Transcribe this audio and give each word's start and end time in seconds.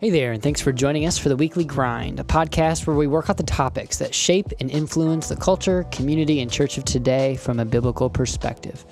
Hey 0.00 0.10
there, 0.10 0.30
and 0.30 0.40
thanks 0.40 0.60
for 0.60 0.70
joining 0.70 1.06
us 1.06 1.18
for 1.18 1.28
the 1.28 1.34
Weekly 1.34 1.64
Grind, 1.64 2.20
a 2.20 2.22
podcast 2.22 2.86
where 2.86 2.94
we 2.94 3.08
work 3.08 3.28
out 3.28 3.36
the 3.36 3.42
topics 3.42 3.98
that 3.98 4.14
shape 4.14 4.52
and 4.60 4.70
influence 4.70 5.28
the 5.28 5.34
culture, 5.34 5.86
community, 5.90 6.40
and 6.40 6.48
church 6.48 6.78
of 6.78 6.84
today 6.84 7.34
from 7.34 7.58
a 7.58 7.64
biblical 7.64 8.08
perspective. 8.08 8.84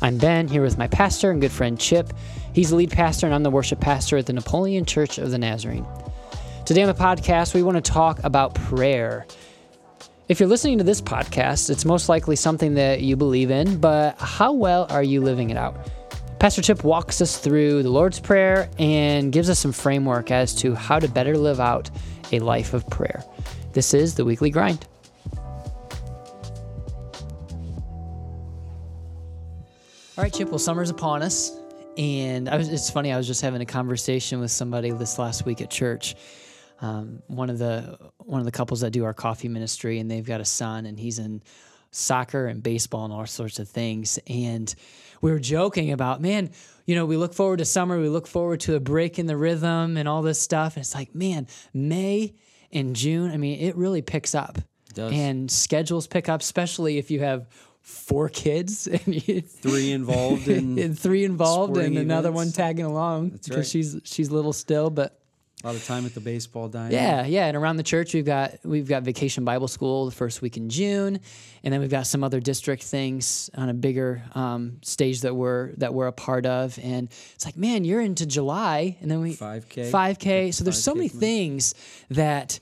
I'm 0.00 0.16
Ben, 0.16 0.46
here 0.46 0.62
with 0.62 0.78
my 0.78 0.86
pastor 0.86 1.32
and 1.32 1.40
good 1.40 1.50
friend 1.50 1.76
Chip. 1.76 2.12
He's 2.52 2.70
the 2.70 2.76
lead 2.76 2.92
pastor, 2.92 3.26
and 3.26 3.34
I'm 3.34 3.42
the 3.42 3.50
worship 3.50 3.80
pastor 3.80 4.16
at 4.16 4.26
the 4.26 4.32
Napoleon 4.32 4.84
Church 4.84 5.18
of 5.18 5.32
the 5.32 5.38
Nazarene. 5.38 5.84
Today 6.64 6.82
on 6.82 6.88
the 6.88 6.94
podcast, 6.94 7.52
we 7.52 7.64
want 7.64 7.84
to 7.84 7.92
talk 7.92 8.22
about 8.22 8.54
prayer. 8.54 9.26
If 10.28 10.38
you're 10.38 10.48
listening 10.48 10.78
to 10.78 10.84
this 10.84 11.00
podcast, 11.00 11.68
it's 11.68 11.84
most 11.84 12.08
likely 12.08 12.36
something 12.36 12.74
that 12.74 13.00
you 13.00 13.16
believe 13.16 13.50
in, 13.50 13.80
but 13.80 14.16
how 14.20 14.52
well 14.52 14.86
are 14.88 15.02
you 15.02 15.20
living 15.20 15.50
it 15.50 15.56
out? 15.56 15.74
Pastor 16.44 16.60
Chip 16.60 16.84
walks 16.84 17.22
us 17.22 17.38
through 17.38 17.82
the 17.82 17.88
Lord's 17.88 18.20
Prayer 18.20 18.68
and 18.78 19.32
gives 19.32 19.48
us 19.48 19.58
some 19.58 19.72
framework 19.72 20.30
as 20.30 20.54
to 20.56 20.74
how 20.74 20.98
to 20.98 21.08
better 21.08 21.38
live 21.38 21.58
out 21.58 21.90
a 22.32 22.38
life 22.38 22.74
of 22.74 22.86
prayer. 22.90 23.24
This 23.72 23.94
is 23.94 24.14
the 24.14 24.26
Weekly 24.26 24.50
Grind. 24.50 24.86
All 25.38 25.42
right, 30.18 30.30
Chip, 30.30 30.50
well, 30.50 30.58
summer's 30.58 30.90
upon 30.90 31.22
us. 31.22 31.50
And 31.96 32.50
was, 32.50 32.68
it's 32.68 32.90
funny, 32.90 33.10
I 33.10 33.16
was 33.16 33.26
just 33.26 33.40
having 33.40 33.62
a 33.62 33.64
conversation 33.64 34.38
with 34.38 34.50
somebody 34.50 34.90
this 34.90 35.18
last 35.18 35.46
week 35.46 35.62
at 35.62 35.70
church. 35.70 36.14
Um, 36.82 37.22
one 37.26 37.48
of 37.48 37.56
the 37.56 37.98
one 38.18 38.40
of 38.40 38.44
the 38.44 38.52
couples 38.52 38.82
that 38.82 38.90
do 38.90 39.06
our 39.06 39.14
coffee 39.14 39.48
ministry, 39.48 39.98
and 39.98 40.10
they've 40.10 40.26
got 40.26 40.42
a 40.42 40.44
son, 40.44 40.84
and 40.84 41.00
he's 41.00 41.18
in 41.18 41.40
soccer 41.94 42.46
and 42.46 42.62
baseball 42.62 43.04
and 43.04 43.12
all 43.12 43.26
sorts 43.26 43.58
of 43.58 43.68
things. 43.68 44.18
And 44.26 44.74
we 45.20 45.30
were 45.30 45.38
joking 45.38 45.92
about, 45.92 46.20
man, 46.20 46.50
you 46.86 46.94
know, 46.94 47.06
we 47.06 47.16
look 47.16 47.34
forward 47.34 47.58
to 47.58 47.64
summer, 47.64 48.00
we 48.00 48.08
look 48.08 48.26
forward 48.26 48.60
to 48.60 48.74
a 48.74 48.80
break 48.80 49.18
in 49.18 49.26
the 49.26 49.36
rhythm 49.36 49.96
and 49.96 50.08
all 50.08 50.22
this 50.22 50.40
stuff. 50.40 50.76
And 50.76 50.82
it's 50.82 50.94
like, 50.94 51.14
man, 51.14 51.46
May 51.72 52.34
and 52.72 52.94
June, 52.94 53.30
I 53.30 53.36
mean, 53.36 53.60
it 53.60 53.76
really 53.76 54.02
picks 54.02 54.34
up. 54.34 54.58
And 55.12 55.50
schedules 55.50 56.06
pick 56.06 56.28
up, 56.28 56.40
especially 56.40 56.98
if 56.98 57.10
you 57.10 57.20
have 57.20 57.48
four 57.80 58.28
kids 58.28 58.86
and 59.06 59.28
you, 59.28 59.40
three 59.40 59.92
involved 59.92 60.48
in 60.48 60.78
and 60.80 60.98
three 60.98 61.24
involved 61.24 61.76
and 61.76 61.98
another 61.98 62.30
events. 62.30 62.46
one 62.46 62.52
tagging 62.52 62.84
along 62.84 63.30
because 63.30 63.56
right. 63.56 63.66
she's 63.66 64.00
she's 64.04 64.30
little 64.30 64.52
still, 64.52 64.90
but 64.90 65.20
a 65.64 65.66
lot 65.68 65.76
of 65.76 65.84
time 65.84 66.04
at 66.04 66.12
the 66.14 66.20
baseball 66.20 66.68
diamond. 66.68 66.92
yeah, 66.92 67.24
yeah. 67.24 67.46
And 67.46 67.56
around 67.56 67.76
the 67.76 67.82
church, 67.82 68.12
we've 68.12 68.24
got 68.24 68.58
we've 68.64 68.86
got 68.86 69.02
Vacation 69.02 69.44
Bible 69.44 69.68
School 69.68 70.04
the 70.04 70.12
first 70.12 70.42
week 70.42 70.56
in 70.56 70.68
June, 70.68 71.20
and 71.62 71.72
then 71.72 71.80
we've 71.80 71.90
got 71.90 72.06
some 72.06 72.22
other 72.22 72.38
district 72.40 72.82
things 72.82 73.48
on 73.54 73.68
a 73.70 73.74
bigger 73.74 74.22
um, 74.34 74.78
stage 74.82 75.22
that 75.22 75.34
we're 75.34 75.72
that 75.76 75.94
we're 75.94 76.06
a 76.06 76.12
part 76.12 76.44
of. 76.44 76.78
And 76.82 77.08
it's 77.34 77.46
like, 77.46 77.56
man, 77.56 77.84
you're 77.84 78.02
into 78.02 78.26
July, 78.26 78.96
and 79.00 79.10
then 79.10 79.20
we 79.22 79.34
5K. 79.34 79.90
five 79.90 80.18
k. 80.18 80.50
So 80.50 80.64
there's 80.64 80.82
so 80.82 80.92
5K 80.92 80.96
many 80.96 81.08
things 81.08 81.74
that 82.10 82.60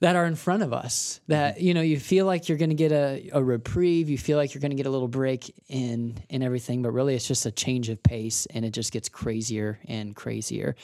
that 0.00 0.14
are 0.16 0.26
in 0.26 0.34
front 0.34 0.62
of 0.62 0.72
us 0.72 1.20
that 1.28 1.56
mm-hmm. 1.56 1.66
you 1.66 1.74
know 1.74 1.80
you 1.80 1.98
feel 1.98 2.26
like 2.26 2.48
you're 2.48 2.58
going 2.58 2.70
to 2.70 2.74
get 2.76 2.92
a, 2.92 3.30
a 3.32 3.42
reprieve 3.42 4.08
you 4.10 4.18
feel 4.18 4.36
like 4.36 4.52
you're 4.54 4.60
going 4.60 4.70
to 4.70 4.76
get 4.76 4.86
a 4.86 4.90
little 4.90 5.08
break 5.08 5.54
in 5.68 6.16
in 6.28 6.42
everything 6.42 6.82
but 6.82 6.90
really 6.92 7.14
it's 7.14 7.26
just 7.26 7.46
a 7.46 7.50
change 7.50 7.88
of 7.88 8.02
pace 8.02 8.46
and 8.46 8.64
it 8.64 8.70
just 8.70 8.92
gets 8.92 9.08
crazier 9.08 9.78
and 9.86 10.14
crazier 10.14 10.74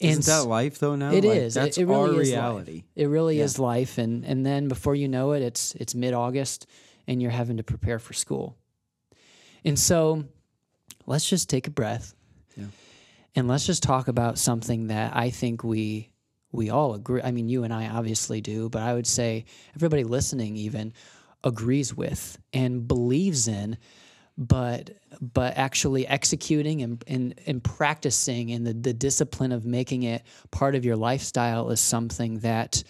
and 0.00 0.10
Isn't 0.18 0.26
that 0.26 0.48
life 0.48 0.78
though 0.80 0.96
now? 0.96 1.12
it 1.12 1.24
Like, 1.24 1.38
is. 1.38 1.54
That's 1.54 1.78
it, 1.78 1.84
really 1.86 2.16
our 2.16 2.20
is 2.22 2.30
reality. 2.30 2.72
Life. 2.72 2.84
It 2.96 3.06
really 3.06 3.38
is 3.38 3.60
life, 3.60 3.96
and 3.96 4.24
and 4.24 4.44
then 4.44 4.66
before 4.66 4.96
you 4.96 5.06
know 5.06 5.32
it, 5.32 5.42
it's 5.42 5.72
it's 5.76 5.94
mid 5.94 6.12
August, 6.14 6.66
and 7.06 7.22
you're 7.22 7.30
having 7.30 7.58
to 7.58 7.62
prepare 7.62 8.00
for 8.00 8.12
school. 8.12 8.56
And 9.64 9.78
so, 9.78 10.24
let's 11.06 11.30
just 11.30 11.48
take 11.48 11.68
a 11.68 11.70
breath, 11.70 12.12
Yeah. 12.56 12.66
and 13.36 13.46
let's 13.46 13.66
just 13.66 13.84
talk 13.84 14.08
about 14.08 14.36
something 14.36 14.88
that 14.88 15.14
I 15.16 15.30
think 15.30 15.62
we 15.62 16.10
we 16.54 16.70
all 16.70 16.94
agree. 16.94 17.20
I 17.22 17.32
mean, 17.32 17.48
you 17.48 17.64
and 17.64 17.74
I 17.74 17.88
obviously 17.88 18.40
do, 18.40 18.68
but 18.68 18.82
I 18.82 18.94
would 18.94 19.06
say 19.06 19.44
everybody 19.74 20.04
listening 20.04 20.56
even 20.56 20.92
agrees 21.42 21.94
with 21.94 22.38
and 22.52 22.86
believes 22.86 23.48
in 23.48 23.76
but 24.36 24.90
but 25.20 25.56
actually 25.56 26.08
executing 26.08 26.82
and, 26.82 27.04
and, 27.06 27.40
and 27.46 27.62
practicing 27.62 28.50
and 28.50 28.66
the, 28.66 28.72
the 28.72 28.92
discipline 28.92 29.52
of 29.52 29.64
making 29.64 30.02
it 30.02 30.22
part 30.50 30.74
of 30.74 30.84
your 30.84 30.96
lifestyle 30.96 31.70
is 31.70 31.80
something 31.80 32.38
that 32.40 32.82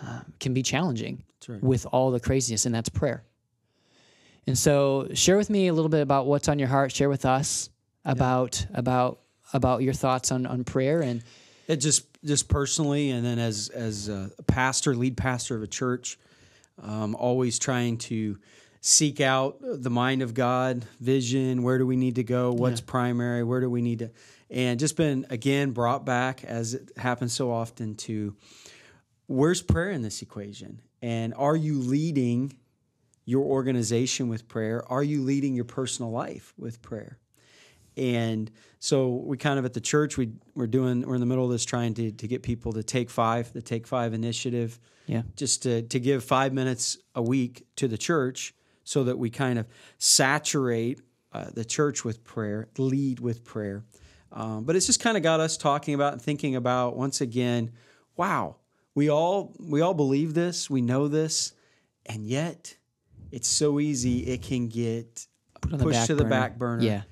uh, 0.00 0.20
can 0.38 0.54
be 0.54 0.62
challenging 0.62 1.24
right. 1.48 1.60
with 1.60 1.86
all 1.86 2.12
the 2.12 2.20
craziness 2.20 2.66
and 2.66 2.74
that's 2.74 2.88
prayer 2.88 3.24
and 4.46 4.56
so 4.56 5.08
share 5.12 5.36
with 5.36 5.50
me 5.50 5.66
a 5.66 5.72
little 5.72 5.88
bit 5.88 6.02
about 6.02 6.26
what's 6.26 6.48
on 6.48 6.58
your 6.58 6.68
heart 6.68 6.92
share 6.92 7.08
with 7.08 7.24
us 7.24 7.68
about 8.04 8.64
about 8.72 9.18
about 9.52 9.82
your 9.82 9.94
thoughts 9.94 10.30
on, 10.30 10.46
on 10.46 10.62
prayer 10.62 11.02
and 11.02 11.24
It 11.68 11.76
just 11.76 12.06
just 12.26 12.48
personally, 12.48 13.10
and 13.10 13.24
then 13.24 13.38
as 13.38 13.68
as 13.68 14.08
a 14.08 14.30
pastor, 14.46 14.94
lead 14.94 15.16
pastor 15.16 15.56
of 15.56 15.62
a 15.62 15.66
church, 15.66 16.18
um, 16.82 17.14
always 17.14 17.58
trying 17.58 17.98
to 17.98 18.38
seek 18.80 19.20
out 19.20 19.58
the 19.60 19.90
mind 19.90 20.22
of 20.22 20.34
God, 20.34 20.84
vision. 21.00 21.62
Where 21.62 21.78
do 21.78 21.86
we 21.86 21.96
need 21.96 22.16
to 22.16 22.24
go? 22.24 22.52
What's 22.52 22.80
primary? 22.80 23.42
Where 23.42 23.60
do 23.60 23.70
we 23.70 23.82
need 23.82 24.00
to? 24.00 24.10
And 24.50 24.78
just 24.78 24.96
been 24.96 25.26
again 25.30 25.72
brought 25.72 26.04
back 26.04 26.44
as 26.44 26.74
it 26.74 26.92
happens 26.96 27.32
so 27.32 27.50
often 27.50 27.94
to 27.96 28.36
where's 29.26 29.62
prayer 29.62 29.90
in 29.90 30.02
this 30.02 30.22
equation, 30.22 30.80
and 31.02 31.34
are 31.34 31.56
you 31.56 31.80
leading 31.80 32.56
your 33.24 33.44
organization 33.44 34.28
with 34.28 34.46
prayer? 34.46 34.84
Are 34.88 35.02
you 35.02 35.22
leading 35.22 35.54
your 35.54 35.64
personal 35.64 36.12
life 36.12 36.54
with 36.56 36.80
prayer? 36.80 37.18
And 37.96 38.50
so 38.78 39.08
we 39.08 39.36
kind 39.36 39.58
of 39.58 39.64
at 39.64 39.72
the 39.72 39.80
church 39.80 40.16
we 40.16 40.32
we're 40.54 40.66
doing 40.66 41.02
we're 41.02 41.14
in 41.14 41.20
the 41.20 41.26
middle 41.26 41.44
of 41.44 41.50
this 41.50 41.64
trying 41.64 41.94
to 41.94 42.12
to 42.12 42.28
get 42.28 42.42
people 42.42 42.72
to 42.74 42.82
take 42.82 43.10
five 43.10 43.52
the 43.52 43.62
take 43.62 43.86
five 43.86 44.12
initiative. 44.14 44.78
Yeah. 45.06 45.22
Just 45.36 45.62
to 45.62 45.82
to 45.82 46.00
give 46.00 46.24
five 46.24 46.52
minutes 46.52 46.98
a 47.14 47.22
week 47.22 47.66
to 47.76 47.88
the 47.88 47.98
church 47.98 48.54
so 48.84 49.04
that 49.04 49.18
we 49.18 49.30
kind 49.30 49.58
of 49.58 49.66
saturate 49.98 51.00
uh, 51.32 51.46
the 51.54 51.64
church 51.64 52.04
with 52.04 52.22
prayer 52.24 52.68
lead 52.78 53.20
with 53.20 53.44
prayer. 53.44 53.84
Um, 54.32 54.64
but 54.64 54.76
it's 54.76 54.86
just 54.86 55.00
kind 55.00 55.16
of 55.16 55.22
got 55.22 55.40
us 55.40 55.56
talking 55.56 55.94
about 55.94 56.12
and 56.12 56.20
thinking 56.20 56.56
about 56.56 56.96
once 56.96 57.20
again 57.20 57.72
wow 58.16 58.56
we 58.94 59.08
all 59.08 59.54
we 59.60 59.80
all 59.80 59.94
believe 59.94 60.34
this 60.34 60.68
we 60.68 60.82
know 60.82 61.06
this 61.08 61.52
and 62.06 62.26
yet 62.26 62.76
it's 63.30 63.48
so 63.48 63.78
easy 63.78 64.20
it 64.20 64.42
can 64.42 64.68
get 64.68 65.26
Put 65.60 65.74
on 65.74 65.78
the 65.78 65.84
pushed 65.84 66.06
to 66.06 66.14
the 66.14 66.24
burner. 66.24 66.30
back 66.30 66.58
burner. 66.58 66.82
Yeah 66.82 67.02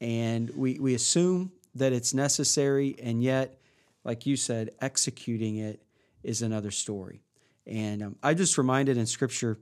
and 0.00 0.50
we, 0.50 0.78
we 0.78 0.94
assume 0.94 1.52
that 1.74 1.92
it's 1.92 2.14
necessary 2.14 2.96
and 3.02 3.22
yet 3.22 3.58
like 4.04 4.26
you 4.26 4.36
said 4.36 4.70
executing 4.80 5.56
it 5.56 5.82
is 6.22 6.42
another 6.42 6.70
story. 6.70 7.22
And 7.66 8.02
um, 8.02 8.16
i 8.22 8.34
just 8.34 8.58
reminded 8.58 8.96
in 8.96 9.06
scripture 9.06 9.58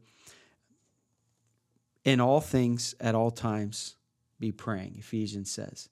in 2.04 2.20
all 2.20 2.40
things 2.40 2.94
at 3.00 3.14
all 3.14 3.30
times 3.30 3.96
be 4.40 4.52
praying 4.52 4.96
ephesians 4.98 5.50
says. 5.50 5.88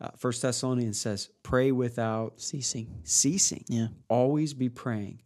Uh, 0.00 0.10
first 0.16 0.42
thessalonians 0.42 1.00
says 1.00 1.30
pray 1.42 1.72
without 1.72 2.40
ceasing. 2.40 3.00
ceasing. 3.04 3.64
Yeah. 3.68 3.88
Always 4.08 4.54
be 4.54 4.68
praying. 4.68 5.20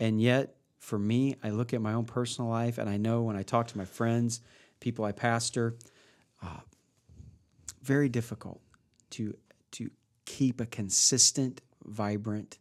And 0.00 0.20
yet 0.20 0.58
for 0.78 0.98
me 0.98 1.36
i 1.42 1.50
look 1.50 1.74
at 1.74 1.80
my 1.80 1.92
own 1.92 2.04
personal 2.04 2.50
life 2.50 2.78
and 2.78 2.88
i 2.88 2.96
know 2.96 3.22
when 3.22 3.36
i 3.36 3.42
talk 3.42 3.66
to 3.66 3.76
my 3.76 3.84
friends 3.84 4.40
people 4.80 5.04
i 5.04 5.12
pastor 5.12 5.74
uh, 6.42 6.60
very 7.88 8.08
difficult 8.08 8.60
to 9.10 9.34
to 9.72 9.90
keep 10.26 10.60
a 10.60 10.66
consistent 10.66 11.60
vibrant 11.84 12.58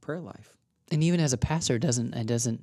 prayer 0.00 0.20
life. 0.20 0.56
And 0.92 1.02
even 1.02 1.20
as 1.20 1.32
a 1.32 1.38
pastor 1.38 1.78
doesn't 1.78 2.14
it 2.14 2.26
doesn't 2.26 2.60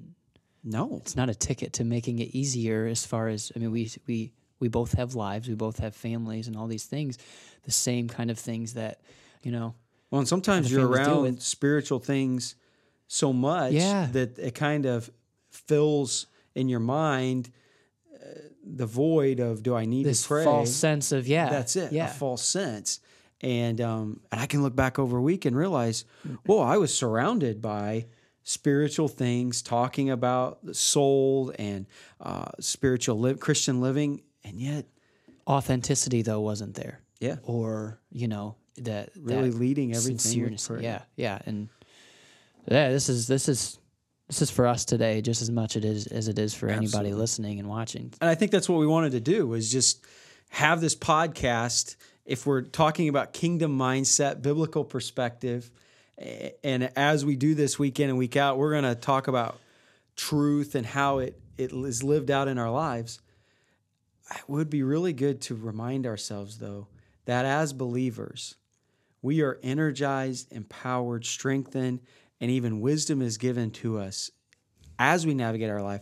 no. 0.64 0.98
it's 1.02 1.16
not 1.16 1.30
a 1.30 1.36
ticket 1.36 1.74
to 1.74 1.84
making 1.84 2.20
it 2.20 2.30
easier 2.42 2.86
as 2.88 3.06
far 3.06 3.28
as 3.28 3.52
I 3.56 3.60
mean 3.60 3.72
we 3.72 3.92
we 4.08 4.32
we 4.60 4.68
both 4.70 4.94
have 4.94 5.16
lives, 5.16 5.48
we 5.48 5.56
both 5.56 5.80
have 5.80 5.94
families 5.96 6.48
and 6.48 6.56
all 6.56 6.68
these 6.68 6.86
things, 6.86 7.18
the 7.64 7.72
same 7.72 8.08
kind 8.08 8.32
of 8.32 8.40
things 8.40 8.74
that, 8.74 9.02
you 9.44 9.52
know, 9.52 9.76
well 10.12 10.20
and 10.20 10.28
sometimes 10.28 10.72
you're 10.72 10.88
around 10.88 11.42
spiritual 11.42 12.00
things 12.00 12.56
so 13.08 13.34
much 13.34 13.74
Yeah. 13.74 14.08
that 14.14 14.40
it 14.40 14.56
kind 14.56 14.86
of 14.86 15.10
fills 15.50 16.28
in 16.56 16.70
your 16.70 16.80
mind 16.80 17.52
the 18.66 18.86
void 18.88 19.40
of 19.40 19.62
do 19.62 19.76
i 19.76 19.86
need 19.86 20.06
this 20.06 20.24
to 20.24 20.28
pray 20.28 20.44
false 20.44 20.74
sense 20.76 21.12
of 21.12 21.28
yeah. 21.28 21.50
That's 21.50 21.76
it. 21.76 21.92
Yeah. 21.92 22.08
A 22.08 22.14
false 22.14 22.44
sense. 22.44 23.00
And 23.42 23.80
um, 23.82 24.22
and 24.32 24.42
I 24.42 24.48
can 24.48 24.64
look 24.64 24.76
back 24.76 24.98
over 24.98 25.18
a 25.18 25.22
week 25.22 25.46
and 25.46 25.56
realize, 25.56 26.06
whoa, 26.46 26.62
I 26.62 26.78
was 26.78 26.92
surrounded 26.98 27.62
by 27.62 28.08
spiritual 28.44 29.08
things, 29.08 29.62
talking 29.62 30.10
about 30.10 30.64
the 30.66 30.74
soul 30.74 31.54
and 31.60 31.86
uh, 32.22 32.46
spiritual 32.60 33.20
li- 33.20 33.36
Christian 33.36 33.82
living, 33.82 34.22
and 34.44 34.60
yet, 34.60 34.86
Authenticity 35.48 36.22
though 36.24 36.40
wasn't 36.42 36.74
there. 36.76 37.02
yeah, 37.20 37.36
Or, 37.44 38.00
you 38.10 38.28
know, 38.28 38.56
that 38.78 39.10
really 39.20 39.50
that 39.52 39.60
leading 39.60 39.94
everything. 39.96 40.16
Yeah, 40.82 41.02
yeah. 41.16 41.40
And 41.46 41.70
yeah, 42.68 42.90
this 42.90 43.10
is 43.10 43.28
this 43.28 43.48
is 43.50 43.78
this 44.28 44.42
is 44.42 44.50
for 44.50 44.66
us 44.66 44.86
today 44.86 45.22
just 45.22 45.42
as 45.42 45.52
much 45.52 45.76
it 45.76 45.86
is 45.86 46.08
as 46.08 46.28
it 46.28 46.40
is 46.40 46.54
for 46.54 46.68
anybody 46.68 47.14
listening 47.14 47.60
and 47.60 47.70
watching. 47.70 48.14
And 48.22 48.30
I 48.30 48.36
think 48.36 48.52
that's 48.52 48.68
what 48.68 48.80
we 48.80 48.88
wanted 48.88 49.12
to 49.12 49.20
do 49.20 49.48
was 49.48 49.72
just 49.72 50.06
have 50.50 50.82
this 50.82 50.96
podcast. 50.96 51.96
If 52.26 52.48
we're 52.48 52.64
talking 52.64 53.08
about 53.08 53.34
kingdom 53.34 53.78
mindset, 53.78 54.42
biblical 54.42 54.84
perspective, 54.84 55.70
And 56.18 56.92
as 56.96 57.26
we 57.26 57.36
do 57.36 57.56
this 57.56 57.78
week 57.78 58.00
in 58.00 58.10
and 58.10 58.18
week 58.18 58.38
out, 58.38 58.58
we're 58.58 58.72
going 58.72 58.84
to 58.84 58.96
talk 58.96 59.28
about 59.28 59.60
truth 60.16 60.76
and 60.76 60.86
how 60.86 61.20
it, 61.20 61.40
it 61.58 61.72
is 61.72 62.04
lived 62.04 62.32
out 62.32 62.48
in 62.48 62.58
our 62.58 62.72
lives. 62.72 63.20
It 64.34 64.44
would 64.48 64.70
be 64.70 64.82
really 64.82 65.14
good 65.14 65.42
to 65.42 65.56
remind 65.56 66.08
ourselves, 66.08 66.58
though, 66.58 66.88
that 67.26 67.46
as 67.46 67.74
believers, 67.74 68.56
we 69.22 69.42
are 69.42 69.60
energized, 69.62 70.52
empowered, 70.52 71.26
strengthened, 71.26 72.00
and 72.42 72.52
even 72.52 72.82
wisdom 72.82 73.22
is 73.22 73.38
given 73.38 73.72
to 73.72 73.98
us 74.00 74.30
as 75.00 75.26
we 75.26 75.34
navigate 75.34 75.70
our 75.70 75.82
life, 75.82 76.02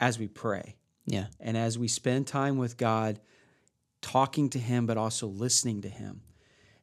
as 0.00 0.18
we 0.18 0.28
pray, 0.28 0.76
Yeah. 1.06 1.26
and 1.40 1.56
as 1.56 1.78
we 1.78 1.88
spend 1.88 2.26
time 2.26 2.56
with 2.58 2.76
God, 2.76 3.20
talking 4.02 4.50
to 4.50 4.58
Him, 4.58 4.86
but 4.86 4.96
also 4.96 5.26
listening 5.26 5.82
to 5.82 5.88
Him. 5.88 6.20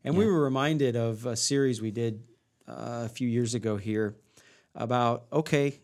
And 0.04 0.18
we 0.18 0.26
were 0.26 0.44
reminded 0.44 0.96
of 0.96 1.26
a 1.28 1.36
series 1.36 1.80
we 1.82 1.92
did 1.92 2.24
uh, 2.68 3.04
a 3.06 3.10
few 3.10 3.28
years 3.28 3.54
ago 3.54 3.78
here 3.78 4.16
about, 4.74 5.26
okay, 5.32 5.80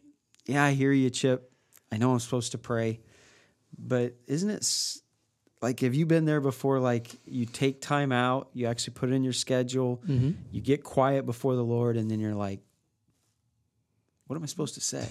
yeah, 0.48 0.64
I 0.64 0.72
hear 0.72 0.92
you, 0.92 1.10
Chip. 1.12 1.52
I 1.92 1.98
know 1.98 2.12
I'm 2.12 2.20
supposed 2.20 2.54
to 2.54 2.58
pray, 2.58 3.02
but 3.78 4.16
isn't 4.28 4.50
it 4.50 4.62
s- 4.62 5.02
like, 5.62 5.82
have 5.82 5.94
you 5.94 6.06
been 6.06 6.26
there 6.26 6.42
before? 6.42 6.80
Like, 6.80 7.10
you 7.26 7.46
take 7.46 7.82
time 7.82 8.12
out, 8.12 8.50
you 8.54 8.66
actually 8.68 8.94
put 8.96 9.10
it 9.10 9.14
in 9.14 9.24
your 9.24 9.34
schedule, 9.34 10.02
you 10.08 10.62
get 10.62 10.84
quiet 10.84 11.26
before 11.26 11.56
the 11.56 11.64
Lord, 11.64 11.98
and 11.98 12.10
then 12.10 12.20
you're 12.20 12.34
like, 12.36 12.60
what 14.28 14.36
am 14.36 14.44
I 14.44 14.46
supposed 14.46 14.76
to 14.76 14.82
say? 14.82 15.08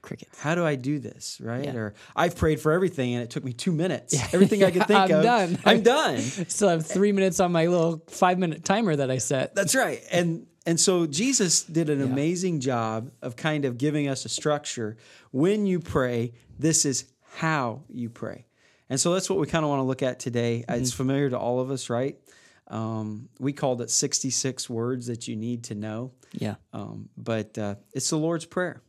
Crickets. 0.00 0.38
How 0.38 0.54
do 0.54 0.64
I 0.64 0.76
do 0.76 0.98
this? 0.98 1.40
Right? 1.42 1.64
Yeah. 1.64 1.74
Or 1.74 1.94
I've 2.14 2.36
prayed 2.36 2.60
for 2.60 2.70
everything 2.70 3.14
and 3.14 3.22
it 3.22 3.30
took 3.30 3.44
me 3.44 3.52
two 3.52 3.72
minutes. 3.72 4.14
Everything 4.32 4.62
I 4.62 4.70
could 4.70 4.86
think 4.86 5.10
of. 5.10 5.10
I'm 5.10 5.16
of. 5.16 5.22
done. 5.22 5.58
I'm 5.64 5.82
done. 5.82 6.18
Still 6.48 6.68
have 6.68 6.86
three 6.86 7.12
minutes 7.12 7.40
on 7.40 7.50
my 7.50 7.66
little 7.66 8.04
five 8.08 8.38
minute 8.38 8.64
timer 8.64 8.94
that 8.94 9.10
I 9.10 9.18
set. 9.18 9.54
That's 9.54 9.74
right. 9.74 10.02
And 10.12 10.46
and 10.66 10.78
so 10.78 11.06
Jesus 11.06 11.62
did 11.62 11.88
an 11.88 12.02
amazing 12.02 12.60
job 12.60 13.10
of 13.22 13.36
kind 13.36 13.64
of 13.64 13.78
giving 13.78 14.06
us 14.06 14.24
a 14.24 14.28
structure. 14.28 14.98
When 15.30 15.66
you 15.66 15.80
pray, 15.80 16.32
this 16.58 16.84
is 16.84 17.06
how 17.36 17.84
you 17.88 18.10
pray. 18.10 18.44
And 18.90 19.00
so 19.00 19.14
that's 19.14 19.28
what 19.28 19.38
we 19.38 19.46
kind 19.46 19.64
of 19.64 19.70
want 19.70 19.80
to 19.80 19.84
look 19.84 20.02
at 20.02 20.18
today. 20.18 20.64
Mm-hmm. 20.68 20.80
It's 20.80 20.92
familiar 20.92 21.30
to 21.30 21.38
all 21.38 21.60
of 21.60 21.70
us, 21.70 21.90
right? 21.90 22.18
Um, 22.68 23.28
we 23.38 23.52
called 23.52 23.80
it 23.80 23.90
66 23.90 24.68
words 24.68 25.06
that 25.06 25.26
you 25.26 25.36
need 25.36 25.64
to 25.64 25.74
know. 25.74 26.12
Yeah. 26.32 26.56
Um, 26.72 27.08
but 27.16 27.56
uh, 27.56 27.76
it's 27.92 28.10
the 28.10 28.18
Lord's 28.18 28.44
Prayer, 28.44 28.82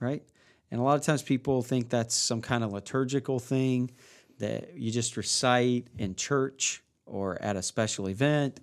right? 0.00 0.22
And 0.70 0.80
a 0.80 0.84
lot 0.84 0.98
of 0.98 1.02
times 1.02 1.22
people 1.22 1.62
think 1.62 1.90
that's 1.90 2.14
some 2.14 2.40
kind 2.40 2.64
of 2.64 2.72
liturgical 2.72 3.38
thing 3.38 3.90
that 4.38 4.74
you 4.74 4.90
just 4.90 5.16
recite 5.16 5.88
in 5.98 6.14
church 6.14 6.82
or 7.04 7.40
at 7.40 7.56
a 7.56 7.62
special 7.62 8.08
event, 8.08 8.60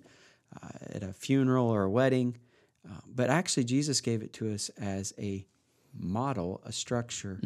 uh, 0.62 0.68
at 0.92 1.02
a 1.02 1.12
funeral 1.12 1.68
or 1.68 1.84
a 1.84 1.90
wedding. 1.90 2.36
Uh, 2.86 3.00
but 3.06 3.30
actually, 3.30 3.64
Jesus 3.64 4.00
gave 4.00 4.22
it 4.22 4.32
to 4.34 4.52
us 4.52 4.68
as 4.70 5.14
a 5.18 5.46
model, 5.98 6.60
a 6.64 6.72
structure 6.72 7.40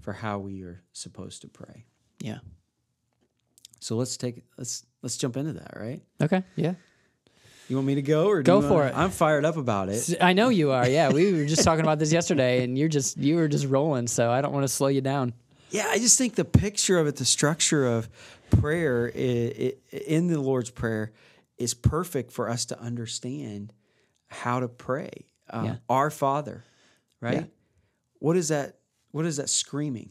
for 0.00 0.12
how 0.12 0.38
we 0.38 0.62
are 0.62 0.82
supposed 0.92 1.42
to 1.42 1.48
pray. 1.48 1.84
Yeah. 2.20 2.38
So 3.80 3.96
let's 3.96 4.16
take 4.16 4.42
let's 4.56 4.84
let's 5.02 5.16
jump 5.16 5.36
into 5.36 5.54
that, 5.54 5.72
right? 5.76 6.00
Okay. 6.22 6.42
Yeah. 6.56 6.74
You 7.68 7.76
want 7.76 7.86
me 7.86 7.94
to 7.96 8.02
go 8.02 8.26
or 8.26 8.42
do 8.42 8.46
Go 8.46 8.60
for 8.62 8.74
wanna- 8.74 8.88
it. 8.88 8.96
I'm 8.96 9.10
fired 9.10 9.44
up 9.44 9.56
about 9.56 9.88
it. 9.88 10.16
I 10.20 10.32
know 10.32 10.48
you 10.48 10.72
are. 10.72 10.88
Yeah. 10.88 11.10
We 11.12 11.32
were 11.32 11.44
just 11.46 11.62
talking 11.64 11.84
about 11.84 11.98
this 12.00 12.12
yesterday 12.12 12.64
and 12.64 12.76
you're 12.76 12.88
just, 12.88 13.16
you 13.16 13.36
were 13.36 13.46
just 13.46 13.66
rolling. 13.66 14.08
So 14.08 14.28
I 14.30 14.40
don't 14.40 14.52
want 14.52 14.64
to 14.64 14.68
slow 14.68 14.88
you 14.88 15.00
down. 15.00 15.34
Yeah, 15.70 15.86
I 15.88 15.98
just 15.98 16.18
think 16.18 16.34
the 16.34 16.44
picture 16.44 16.98
of 16.98 17.06
it, 17.06 17.14
the 17.14 17.24
structure 17.24 17.86
of 17.86 18.08
prayer 18.50 19.06
in 19.06 20.26
the 20.26 20.40
Lord's 20.40 20.70
Prayer 20.70 21.12
is 21.58 21.74
perfect 21.74 22.32
for 22.32 22.48
us 22.50 22.64
to 22.66 22.80
understand 22.80 23.72
how 24.26 24.58
to 24.58 24.66
pray. 24.68 25.26
Um, 25.48 25.64
Yeah. 25.66 25.76
Our 25.88 26.10
Father, 26.10 26.64
right? 27.20 27.34
Yeah. 27.34 27.44
What 28.18 28.36
is 28.36 28.48
that? 28.48 28.78
What 29.12 29.26
is 29.26 29.36
that 29.36 29.48
screaming? 29.48 30.10